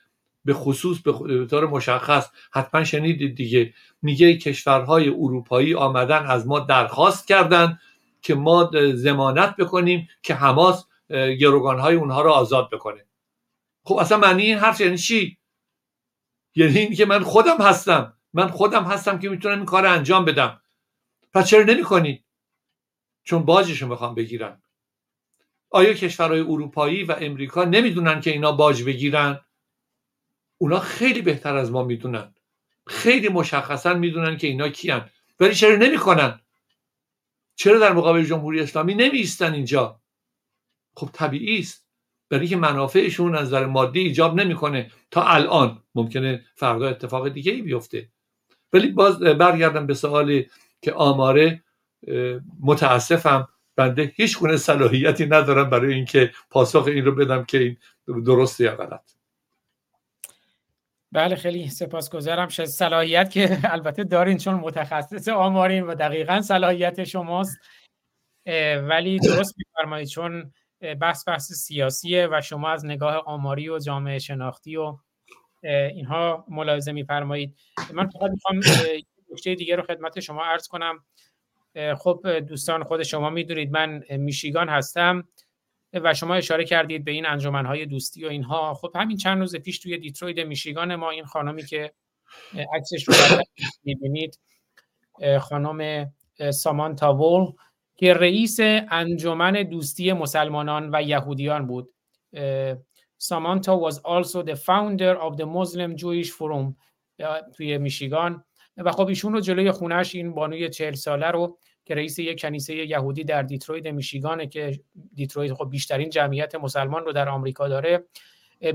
[0.45, 3.73] به خصوص به طور مشخص حتما شنیدید دیگه.
[4.01, 7.79] میگه کشورهای اروپایی آمدن از ما درخواست کردن
[8.21, 10.87] که ما زمانت بکنیم که حماس
[11.39, 13.05] گروگانهای اونها رو آزاد بکنه.
[13.83, 15.37] خب اصلا معنی این حرف یعنی چی؟
[16.55, 18.17] یعنی این که من خودم هستم.
[18.33, 20.61] من خودم هستم که می‌تونم این کار انجام بدم.
[21.33, 22.23] پس چرا نمی
[23.23, 24.61] چون باجشون می‌خوام بگیرن.
[25.69, 29.39] آیا کشورهای اروپایی و امریکا نمی‌دونن که اینا باج بگیرن؟
[30.63, 32.35] اونا خیلی بهتر از ما می‌دونن.
[32.87, 35.09] خیلی مشخصا می‌دونن که اینا کیان.
[35.39, 36.39] ولی چرا نمی‌کنن؟
[37.55, 39.99] چرا در مقابل جمهوری اسلامی نمی اینجا؟
[40.95, 41.87] خب طبیعی است.
[42.29, 44.91] برای که منافعشون از نظر مادی ایجاب نمی‌کنه.
[45.11, 45.83] تا الان.
[45.95, 48.09] ممکنه فردا اتفاق دیگه ای بیفته.
[48.73, 50.49] ولی باز برگردم به سوالی
[50.81, 51.63] که آماره
[52.59, 53.47] متاسفم.
[53.75, 57.77] بنده هیچ گونه صلاحیتی ندارم برای اینکه پاسخ این رو بدم که این
[58.25, 59.11] درسته یا غلط
[61.13, 62.47] بله خیلی سپاسگزارم.
[62.47, 67.57] شد صلاحیت که البته دارین چون متخصص آمارین و دقیقا صلاحیت شماست.
[68.81, 70.53] ولی درست میفرمایید چون
[71.01, 74.97] بحث بحث سیاسیه و شما از نگاه آماری و جامعه شناختی و
[75.63, 77.55] اینها ملاحظه میفرمایید.
[77.93, 78.59] من فقط می‌خوام
[79.31, 81.05] نکته دیگه رو خدمت شما عرض کنم.
[81.97, 85.27] خب دوستان خود شما می‌دونید من میشیگان هستم.
[85.93, 88.73] و شما اشاره کردید به این انجمنهای دوستی و اینها.
[88.73, 91.93] خب همین چند روز پیش توی دیتروید میشیگان ما این خانمی که
[92.75, 93.13] عکسش رو
[93.83, 94.39] می‌بینید
[95.41, 96.11] خانم
[96.53, 97.51] سامانتا وول
[97.95, 98.59] که رئیس
[98.91, 101.93] انجمن دوستی مسلمانان و یهودیان بود.
[103.17, 106.75] سامانتا was also the founder of the Muslim Jewish Forum
[107.55, 108.43] توی میشیگان.
[108.77, 112.75] و خب ایشون رو جلوی خونش این بانوی چهل ساله رو که رئیس یک کنیسه
[112.75, 114.79] یهودی در دیترویت میشیگانه که
[115.15, 118.03] دیترویت خب بیشترین جمعیت مسلمان رو در آمریکا داره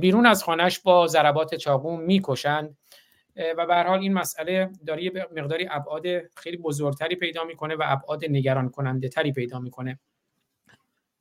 [0.00, 2.76] بیرون از خانش با ضربات چاقو می‌کشند.
[3.56, 6.06] و به حال این مسئله داره مقداری ابعاد
[6.36, 9.98] خیلی بزرگتری پیدا می‌کنه و ابعاد نگران کننده تری پیدا می‌کنه.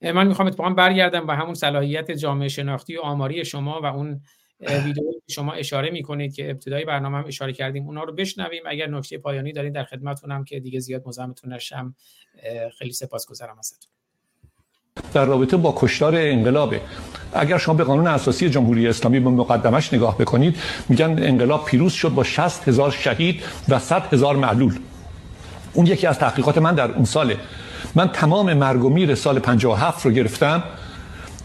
[0.01, 4.21] من می‌خوام اتفاقا برگردم به همون صلاحیت جامعه شناختی و آماری شما و اون
[4.59, 8.63] ویدئو که شما اشاره می‌کنید که ابتدای برنامه هم اشاره کردیم اونا رو بشنویم.
[8.67, 11.95] اگر نکته پایانی دارین در خدمتتونم که دیگه زیاد مزاحمتون نشم.
[12.77, 13.91] خیلی سپاسگزارم ازتون.
[15.13, 16.81] در رابطه با کشتار انقلابه
[17.33, 20.57] اگر شما به قانون اساسی جمهوری اسلامی به مقدمش نگاه بکنید
[20.89, 24.79] میگن انقلاب پیروز شد با 60 هزار شهید و 100 هزار معلول.
[25.73, 27.37] اون یکی از تحقیقات من در اون ساله.
[27.95, 30.63] من تمام مرگ و سال 57 رو گرفتم.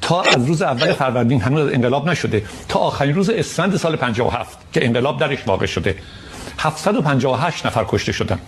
[0.03, 4.87] تا از روز اول فروردین هنوز انقلاب نشده تا آخرین روز اسفند سال 57 که
[4.87, 5.95] انقلاب درش واقع شده.
[6.59, 8.39] 758 نفر کشته شدن.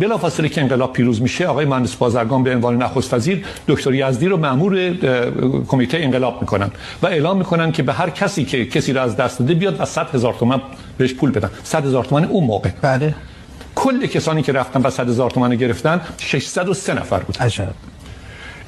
[0.00, 4.36] بلافاصله که انقلاب پیروز میشه آقای مهندس بازرگان به عنوان نخست وزیر دکتر یزدی رو
[4.36, 4.94] مأمور
[5.68, 6.70] کمیته انقلاب می‌کنن
[7.02, 9.84] و اعلام می‌کنن که به هر کسی که کسی رو از دست داده بیاد و
[9.84, 10.62] 100 هزار تومان
[10.98, 11.50] بهش پول بدن.
[11.64, 12.70] 100 هزار تومان اون موقع.
[12.82, 13.14] بله.
[13.74, 17.36] کل کسانی که رفتن و 100 هزار تومان گرفتن 603 نفر بود.
[17.40, 17.74] عجب.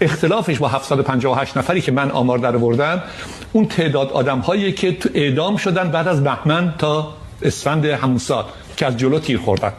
[0.00, 3.02] اختلافش با 758 نفری که من آمار در آوردم
[3.52, 8.44] اون تعداد آدم هایی که تو اعدام شدن بعد از بهمن تا اسفند همون سال
[8.76, 9.72] که از جلو تیر خوردن.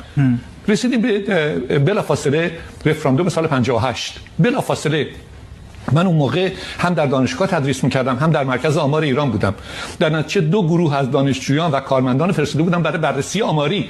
[0.68, 2.52] رسیدیم به بلافاصله
[2.86, 5.08] رفراندوم سال 58 بلافاصله
[5.92, 9.54] من اون موقع هم در دانشگاه تدریس می‌کردم هم در مرکز آمار ایران بودم.
[10.00, 13.90] در نتیجه دو گروه از دانشجویان و کارمندان فرستاده بودم برای بررسی آماری.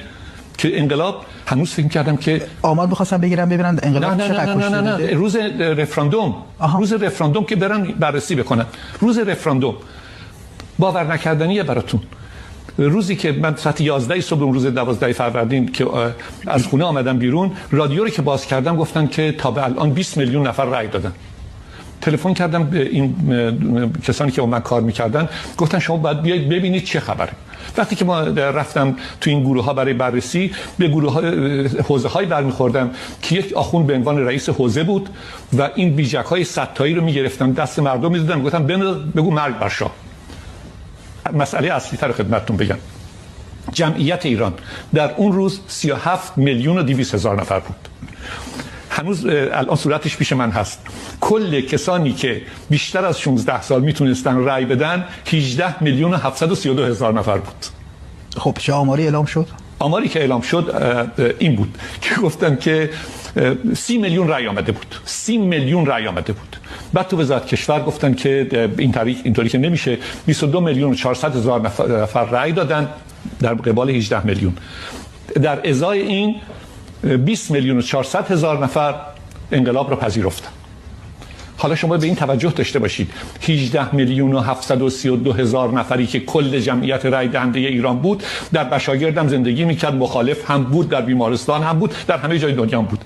[0.57, 4.81] که انقلاب هنوز فکر کردم که آمار می‌خواستم بگیرم ببینن انقلاب نه نه نه نه,
[4.81, 5.13] نه, نه.
[5.13, 6.79] روز رفراندوم آها.
[6.79, 8.65] روز رفراندوم که برن بررسی بکنن.
[8.99, 9.75] روز رفراندوم.
[10.79, 12.01] باور نکردنیه براتون.
[12.77, 15.87] روزی که من ساعت 11 صبح اون روز 12 فروردین که
[16.47, 20.17] از خونه آمدم بیرون رادیو رو که باز کردم گفتن که تا به الان 20
[20.17, 21.11] میلیون نفر رأی دادن.
[22.01, 23.15] تلفن کردم به این
[24.03, 25.29] کسانی که با من کار می‌کردن.
[25.57, 27.31] گفتن شما باید بیاید ببینید چه خبره.
[27.77, 31.21] وقتی که ما رفتم تو این گروه ها برای بررسی به گروه ها
[31.81, 32.91] حوزه های برمیخوردم
[33.21, 35.09] که یک آخون به عنوان رئیس حوزه بود
[35.57, 38.67] و این بیجک های ستایی رو می‌گرفتم دست مردم می‌دادم گفتم
[39.15, 39.91] بگو مرگ بر شاه
[41.33, 42.77] مسئله اصلی تر خدمتتون بگم.
[43.73, 44.53] جمعیت ایران
[44.93, 47.75] در اون روز 37 میلیون و 200 هزار نفر بود.
[48.97, 50.79] هنوز الان صورتش پیش من هست.
[51.21, 57.13] کل کسانی که بیشتر از 16 سال می‌تونستن رأی بدن 18 میلیون و 732 هزار
[57.13, 57.65] نفر بود.
[58.37, 59.47] خب چه آماری اعلام شد؟
[59.79, 60.75] آماری که اعلام شد
[61.39, 62.89] این بود که گفتن که
[63.75, 64.95] سی میلیون رأی آمده بود.
[65.05, 66.57] سی میلیون رأی آمده بود.
[66.93, 71.35] بعد تو وزارت کشور گفتن که این تاریخ اینطوری که نمیشه 22 میلیون و 400
[71.35, 71.61] هزار
[72.01, 72.89] نفر رأی دادن
[73.39, 74.53] در قبال 18 میلیون.
[75.41, 76.35] در ازای این
[77.03, 78.95] 20 میلیون و 400 هزار نفر
[79.51, 80.49] انقلاب را پذیرفتن.
[81.57, 83.11] حالا شما به این توجه داشته باشید.
[83.41, 88.23] 18 میلیون و 732 هزار نفری که کل جمعیت رای دهنده ایران بود
[88.53, 92.81] در بشاگردم زندگی می‌کرد مخالف هم بود در بیمارستان هم بود در همه جای دنیا
[92.81, 92.99] بود.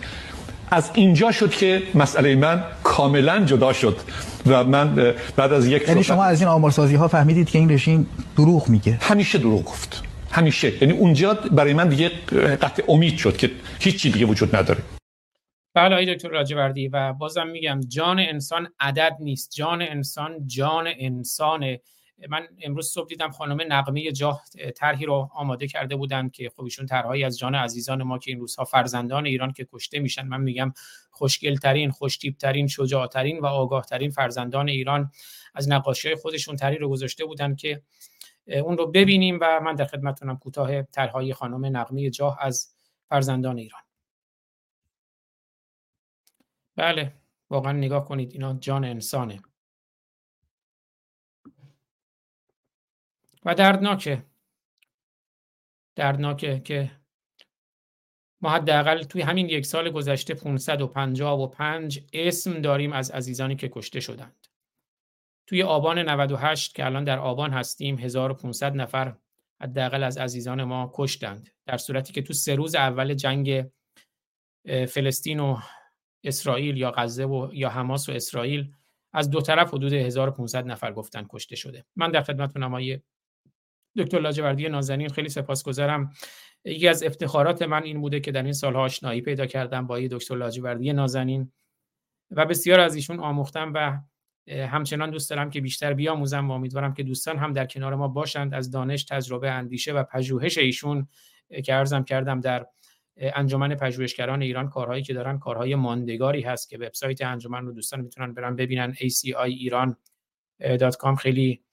[0.71, 3.97] از اینجا شد که مسئله من کاملا جدا شد
[4.45, 8.07] و من بعد از یک یعنی شما از این آمارسازی ها فهمیدید که این رژیم
[8.37, 8.97] دروغ میگه.
[9.01, 10.03] همیشه دروغ گفت.
[10.32, 10.84] همیشه.
[10.84, 12.09] یعنی اونجا برای من دیگه
[12.55, 14.84] قطع امید شد که هیچی دیگه وجود نداره.
[15.73, 19.51] بله آقای دکتر راجوردی و بازم میگم جان انسان عدد نیست.
[19.55, 21.82] جان انسان جان انسانه.
[22.29, 24.43] من امروز صبح دیدم خانم نقمه جاه
[24.75, 26.88] طرحی رو آماده کرده بودن که خب ایشون
[27.25, 30.27] از جان عزیزان ما که این روزها فرزندان ایران که کشته میشن.
[30.27, 30.73] من میگم
[31.11, 35.11] خوشگلترین خوشتیبترین شجاعترین و آگاهترین فرزندان ایران
[35.55, 37.82] از نقاشی خودشون طرحی رو گذاشته بودن که
[38.47, 42.75] اون رو ببینیم و من در خدمتتونم کوتاه طرحهای خانم نقمه جاه از
[43.09, 43.81] فرزندان ایران.
[46.75, 47.13] بله
[47.49, 49.41] واقعا نگاه کنید اینا جان انسانه.
[53.45, 54.25] و دردناکه.
[55.95, 56.91] دردناکه که
[58.41, 64.40] ما حداقل توی همین یک سال گذشته 555 اسم داریم از عزیزانی که کشته شدند
[65.47, 69.15] توی آبان 98 که الان در آبان هستیم 1500 نفر
[69.61, 71.49] حداقل از عزیزان ما کشتند.
[71.65, 73.69] در صورتی که تو سه روز اول جنگ
[74.65, 75.57] فلسطین و
[76.23, 78.73] اسرائیل یا غزه و یا حماس و اسرائیل
[79.13, 81.85] از دو طرف حدود 1500 نفر گفتن کشته شده.
[81.95, 82.99] من در خدمتتونم آقای
[83.97, 86.13] دکتر لاجوردی نازنین خیلی سپاسگزارم.
[86.65, 90.35] یکی از افتخارات من این بوده که در این سالها آشنایی پیدا کردم با دکتر
[90.35, 91.51] لاجوردی نازنین
[92.31, 93.99] و بسیار از ایشون آموختم و
[94.47, 98.53] همچنان دوست دارم که بیشتر بیاموزم و امیدوارم که دوستان هم در کنار ما باشند
[98.53, 101.07] از دانش تجربه اندیشه و پژوهش ایشون
[101.65, 102.65] که ارزم کردم در
[103.17, 108.33] انجمن پژوهشگران ایران کارهایی که دارن کارهای ماندگاری هست که وبسایت انجمن رو دوستان می‌تونن
[108.33, 109.95] برن ببینن acIran.com
[111.19, 111.63] خیلی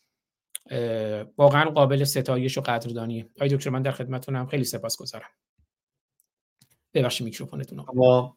[1.38, 3.30] واقعا قابل ستایش و قدردانی.
[3.36, 4.46] آقای دکتر من در خدمتتونم.
[4.46, 5.28] خیلی سپاسگزارم.
[6.94, 8.36] ببخشید میکروفونتون اما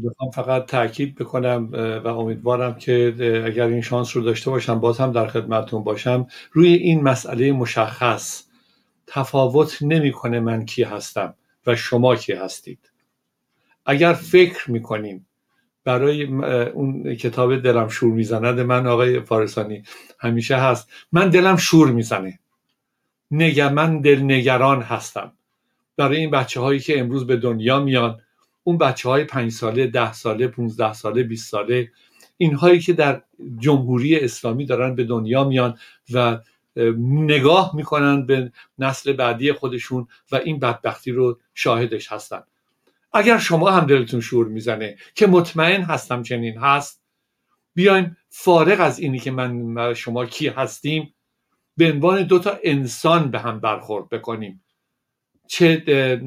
[0.00, 1.68] می‌خوام فقط تاکید بکنم
[2.04, 3.14] و امیدوارم که
[3.46, 6.26] اگر این شانس رو داشته باشم باز هم در خدمتتون باشم.
[6.52, 8.42] روی این مسئله مشخص
[9.06, 11.34] تفاوت نمی‌کنه من کی هستم
[11.66, 12.90] و شما کی هستید.
[13.86, 15.26] اگر فکر می‌کنیم
[15.84, 16.24] برای
[16.72, 19.82] اون کتاب دلم شور می‌زند من آقای فارسانی
[20.20, 22.38] همیشه هست من دلم شور می‌زنه.
[23.30, 25.32] نگر من دل نگران هستم.
[25.96, 28.20] برای این بچه هایی که امروز به دنیا میان
[28.64, 31.90] اون بچه های پنج ساله ده ساله پونزده ساله بیست ساله
[32.36, 33.22] اینهایی که در
[33.58, 35.78] جمهوری اسلامی دارن به دنیا میان
[36.12, 36.38] و
[37.06, 42.42] نگاه می‌کنن به نسل بعدی خودشون و این بدبختی رو شاهدش هستن.
[43.12, 47.02] اگر شما هم دلتون شور می‌زنه که مطمئن هستم چنین هست
[47.74, 51.14] بیایم فارغ از اینی که من شما کی هستیم
[51.76, 54.61] به عنوان دو تا انسان به هم برخورد بکنیم.
[55.46, 55.82] چه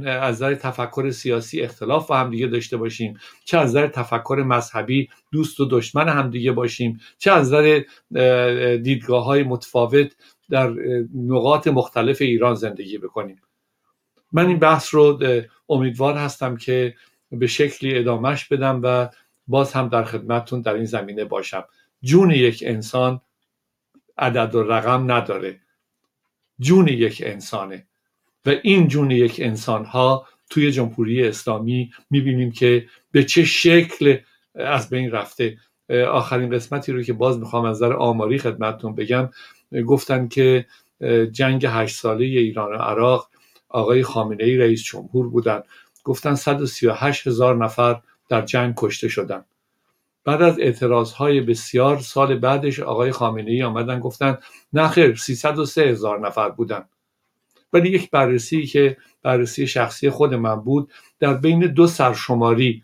[0.06, 5.10] از نظر تفکر سیاسی اختلاف با هم دیگه داشته باشیم چه از نظر تفکر مذهبی
[5.32, 7.82] دوست و دشمن هم دیگه باشیم چه از نظر
[8.78, 10.16] دیدگاه های متفاوت
[10.50, 10.74] در
[11.16, 13.42] نقاط مختلف ایران زندگی بکنیم.
[14.32, 15.20] من این بحث رو
[15.70, 16.96] امیدوار هستم که
[17.32, 19.10] به شکلی ادامهش بدم و
[19.48, 21.64] باز هم در خدمتتون در این زمینه باشم.
[22.02, 23.22] جون یک انسان
[24.18, 25.60] عدد و رقم نداره.
[26.60, 27.88] جون یک انسانه.
[28.46, 34.18] و این جون یک انسان ها توی جمهوری اسلامی می‌بینیم که به چه شکل
[34.56, 35.58] از بین رفته.
[36.10, 39.30] آخرین قسمتی رو که باز می‌خوام از نظر آماری خدمتتون بگم.
[39.88, 40.66] گفتن که
[41.32, 43.30] جنگ هشت ساله ایران و عراق
[43.70, 45.62] آقای خامنه ای رئیس جمهور بودن.
[46.04, 49.46] گفتن 138 هزار نفر در جنگ کشته شدن.
[50.24, 54.38] بعد از اعتراض های بسیار سال بعدش آقای خامنه ای آمدن گفتن
[54.74, 56.86] نه خیر 303 هزار نفر بودن.
[57.74, 62.84] ولی یک بررسی که بررسی شخصی خود من بود در بین دو سرشماری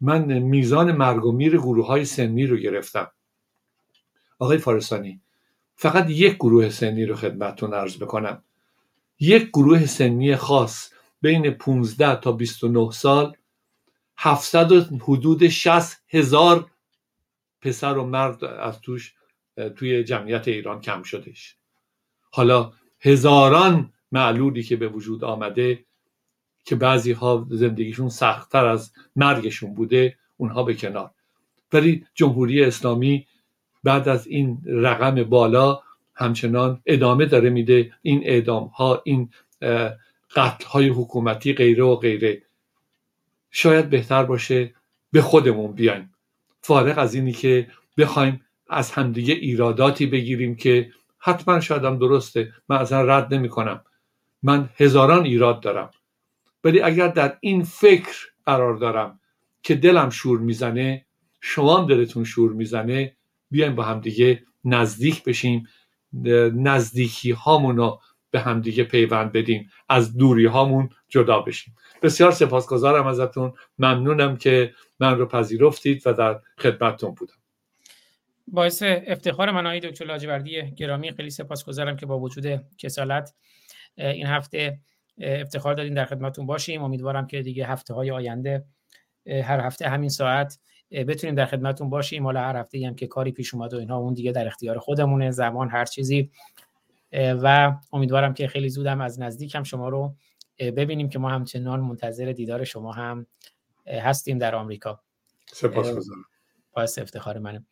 [0.00, 3.10] من میزان مرگ و میر گروه های سنی رو گرفتم.
[4.38, 5.20] آقای فارسانی
[5.76, 8.44] فقط یک گروه سنی رو خدمتتون عرض بکنم.
[9.20, 10.90] یک گروه سنی خاص
[11.20, 13.36] بین 15 تا 29 سال
[14.16, 14.72] 700
[15.02, 16.70] حدود 60 هزار
[17.60, 19.14] پسر و مرد از توش
[19.76, 21.56] توی جمعیت ایران کم شدش
[22.30, 25.84] حالا هزاران معلولی که به وجود آمده
[26.64, 31.10] که بعضی ها زندگیشون سختتر از مرگشون بوده اونها به کنار.
[31.72, 33.26] ولی جمهوری اسلامی
[33.84, 35.80] بعد از این رقم بالا
[36.14, 37.92] همچنان ادامه داره میده.
[38.02, 39.30] این اعدام ها این
[40.36, 42.42] قتل های حکومتی غیره و غیره.
[43.50, 44.74] شاید بهتر باشه
[45.12, 46.14] به خودمون بیایم.
[46.60, 47.68] فارغ از اینی که
[47.98, 48.40] بخوایم
[48.70, 52.52] از همدیگه ایراداتی بگیریم که حتما شاید هم درسته.
[52.68, 53.84] من اصلا رد نمی کنم
[54.42, 55.90] من هزاران ایراد دارم.
[56.64, 58.16] ولی اگر در این فکر
[58.46, 59.20] قرار دارم
[59.62, 61.06] که دلم شور می‌زنه
[61.40, 63.16] شما هم دلتون شور می‌زنه
[63.50, 65.68] بیایم با همدیگه نزدیک بشیم.
[66.54, 68.00] نزدیکی هامون رو
[68.30, 69.70] به همدیگه پیوند بدیم.
[69.88, 71.76] از دوری هامون جدا بشیم.
[72.02, 73.52] بسیار سپاسگزارم ازتون.
[73.78, 77.34] ممنونم که من رو پذیرفتید و در خدمتتون بودم.
[78.46, 83.34] باعث افتخار من آقای دکتر لاجوردی گرامی خیلی سپاسگزارم که با وجود کسالت
[83.98, 84.78] این هفته
[85.20, 86.82] افتخار دادین در خدمتون باشیم.
[86.82, 88.64] امیدوارم که دیگه هفته های آینده
[89.26, 90.58] هر هفته همین ساعت
[90.90, 92.24] بتونیم در خدمتون باشیم.
[92.24, 95.30] حالا هر هفته هم که کاری پیش اومد و اینها اون دیگه در اختیار خودمونه.
[95.30, 96.30] زمان هر چیزی.
[97.12, 100.16] و امیدوارم که خیلی زودم از نزدیک هم شما رو
[100.58, 103.26] ببینیم که ما همچنان منتظر دیدار شما هم
[103.86, 105.00] هستیم در آمریکا.
[105.46, 106.24] سپاسگزارم
[106.72, 107.66] باعث افتخار منه.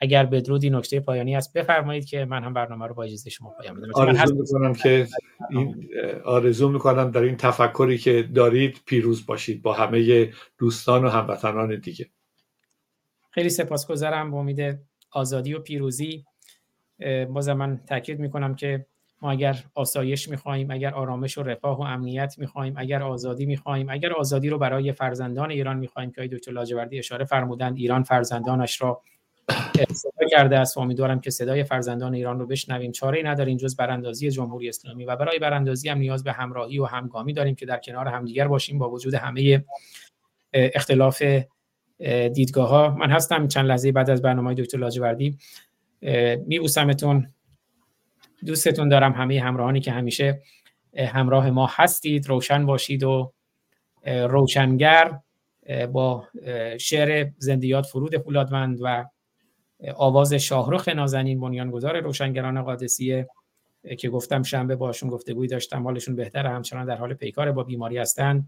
[0.00, 3.80] اگر بدرودی نکته پایانی است بفرمایید که من هم برنامه رو با اجازه شما پایان
[3.80, 3.92] بدم.
[3.94, 5.06] آرزو می‌کنم که
[5.50, 5.88] این
[6.24, 12.06] آرزو می‌کنم در این تفکری که دارید پیروز باشید با همه دوستان و هموطنان دیگه.
[13.30, 14.78] خیلی سپاسگزارم با امید
[15.10, 16.24] آزادی و پیروزی.
[17.28, 18.86] باز من تاکید می‌کنم که
[19.22, 24.12] ما اگر آسایش می‌خواهیم اگر آرامش و رفاه و امنیت می‌خواهیم اگر آزادی می‌خواهیم اگر
[24.12, 29.02] آزادی رو برای فرزندان ایران می‌خواهیم که دکتر لاجوردی اشاره فرمودند ایران فرزندانش را
[29.92, 32.92] صدا کرده است و امیدوارم که صدای فرزندان ایران رو بشنویم.
[32.92, 36.84] چاره ای نداریم جز براندازی جمهوری اسلامی و برای براندازی هم نیاز به همراهی و
[36.84, 39.64] همگامی داریم که در کنار همدیگر باشیم با وجود همه
[40.52, 41.22] اختلاف
[42.34, 45.38] دیدگاه ها من هستم چند لحظه بعد از برنامه دکتر لاجوردی.
[46.46, 47.26] میبوسمتون.
[48.46, 50.42] دوستتون دارم همه همراهانی که همیشه
[50.96, 52.28] همراه ما هستید.
[52.28, 53.32] روشن باشید و
[54.06, 55.18] روشنگر
[55.92, 56.28] با
[56.78, 59.04] شعر زندیات فرود فولادوند و
[59.96, 63.28] آواز شاهرخ نازنین بنیانگذار روشنگران قادسیه
[63.98, 68.46] که گفتم شنبه باشون گفتگوی داشتم حالشون بهتره همچنان در حال پیکار با بیماری هستن.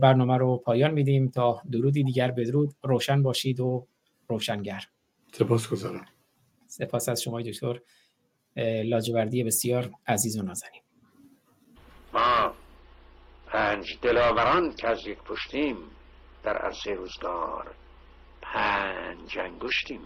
[0.00, 3.86] برنامه رو پایان میدیم تا درودی دیگر بدرود روشن باشید و
[4.28, 4.82] روشنگر.
[5.32, 6.06] سپاس گذارم
[6.66, 7.80] سپاس از شما دکتر
[8.84, 10.82] لاجوردی بسیار عزیز و نازنین.
[12.14, 12.52] ما
[13.46, 15.76] پنج دلاوران که از یک پشتیم
[16.44, 17.74] در عرصه روزگار
[18.42, 20.00] پنج انگشتیم.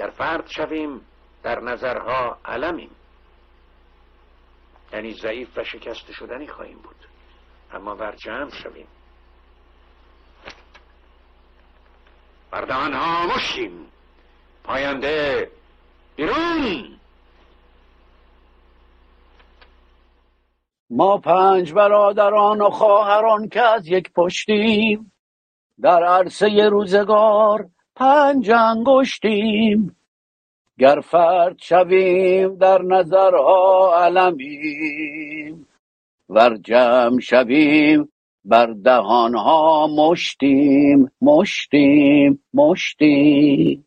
[0.00, 1.00] گر فرد شویم
[1.42, 2.90] در نظرها علمیم.
[4.92, 6.96] یعنی ضعیف و شکست شدنی خواهیم بود.
[7.72, 8.86] اما بر جمع شویم.
[12.50, 13.86] بردهان ها مشیم.
[14.64, 15.50] پاینده
[16.16, 16.98] بیرون.
[20.90, 25.12] ما پنج برادران و خواهران که از یک پشتیم
[25.80, 27.66] در عرصه روزگار
[28.00, 29.96] پنج انگشتیم
[30.78, 35.66] گر فرد شویم در نظرها علمیم
[36.28, 38.12] ور جمع شویم
[38.44, 43.86] بر دهانها مشتیم مشتیم مشتیم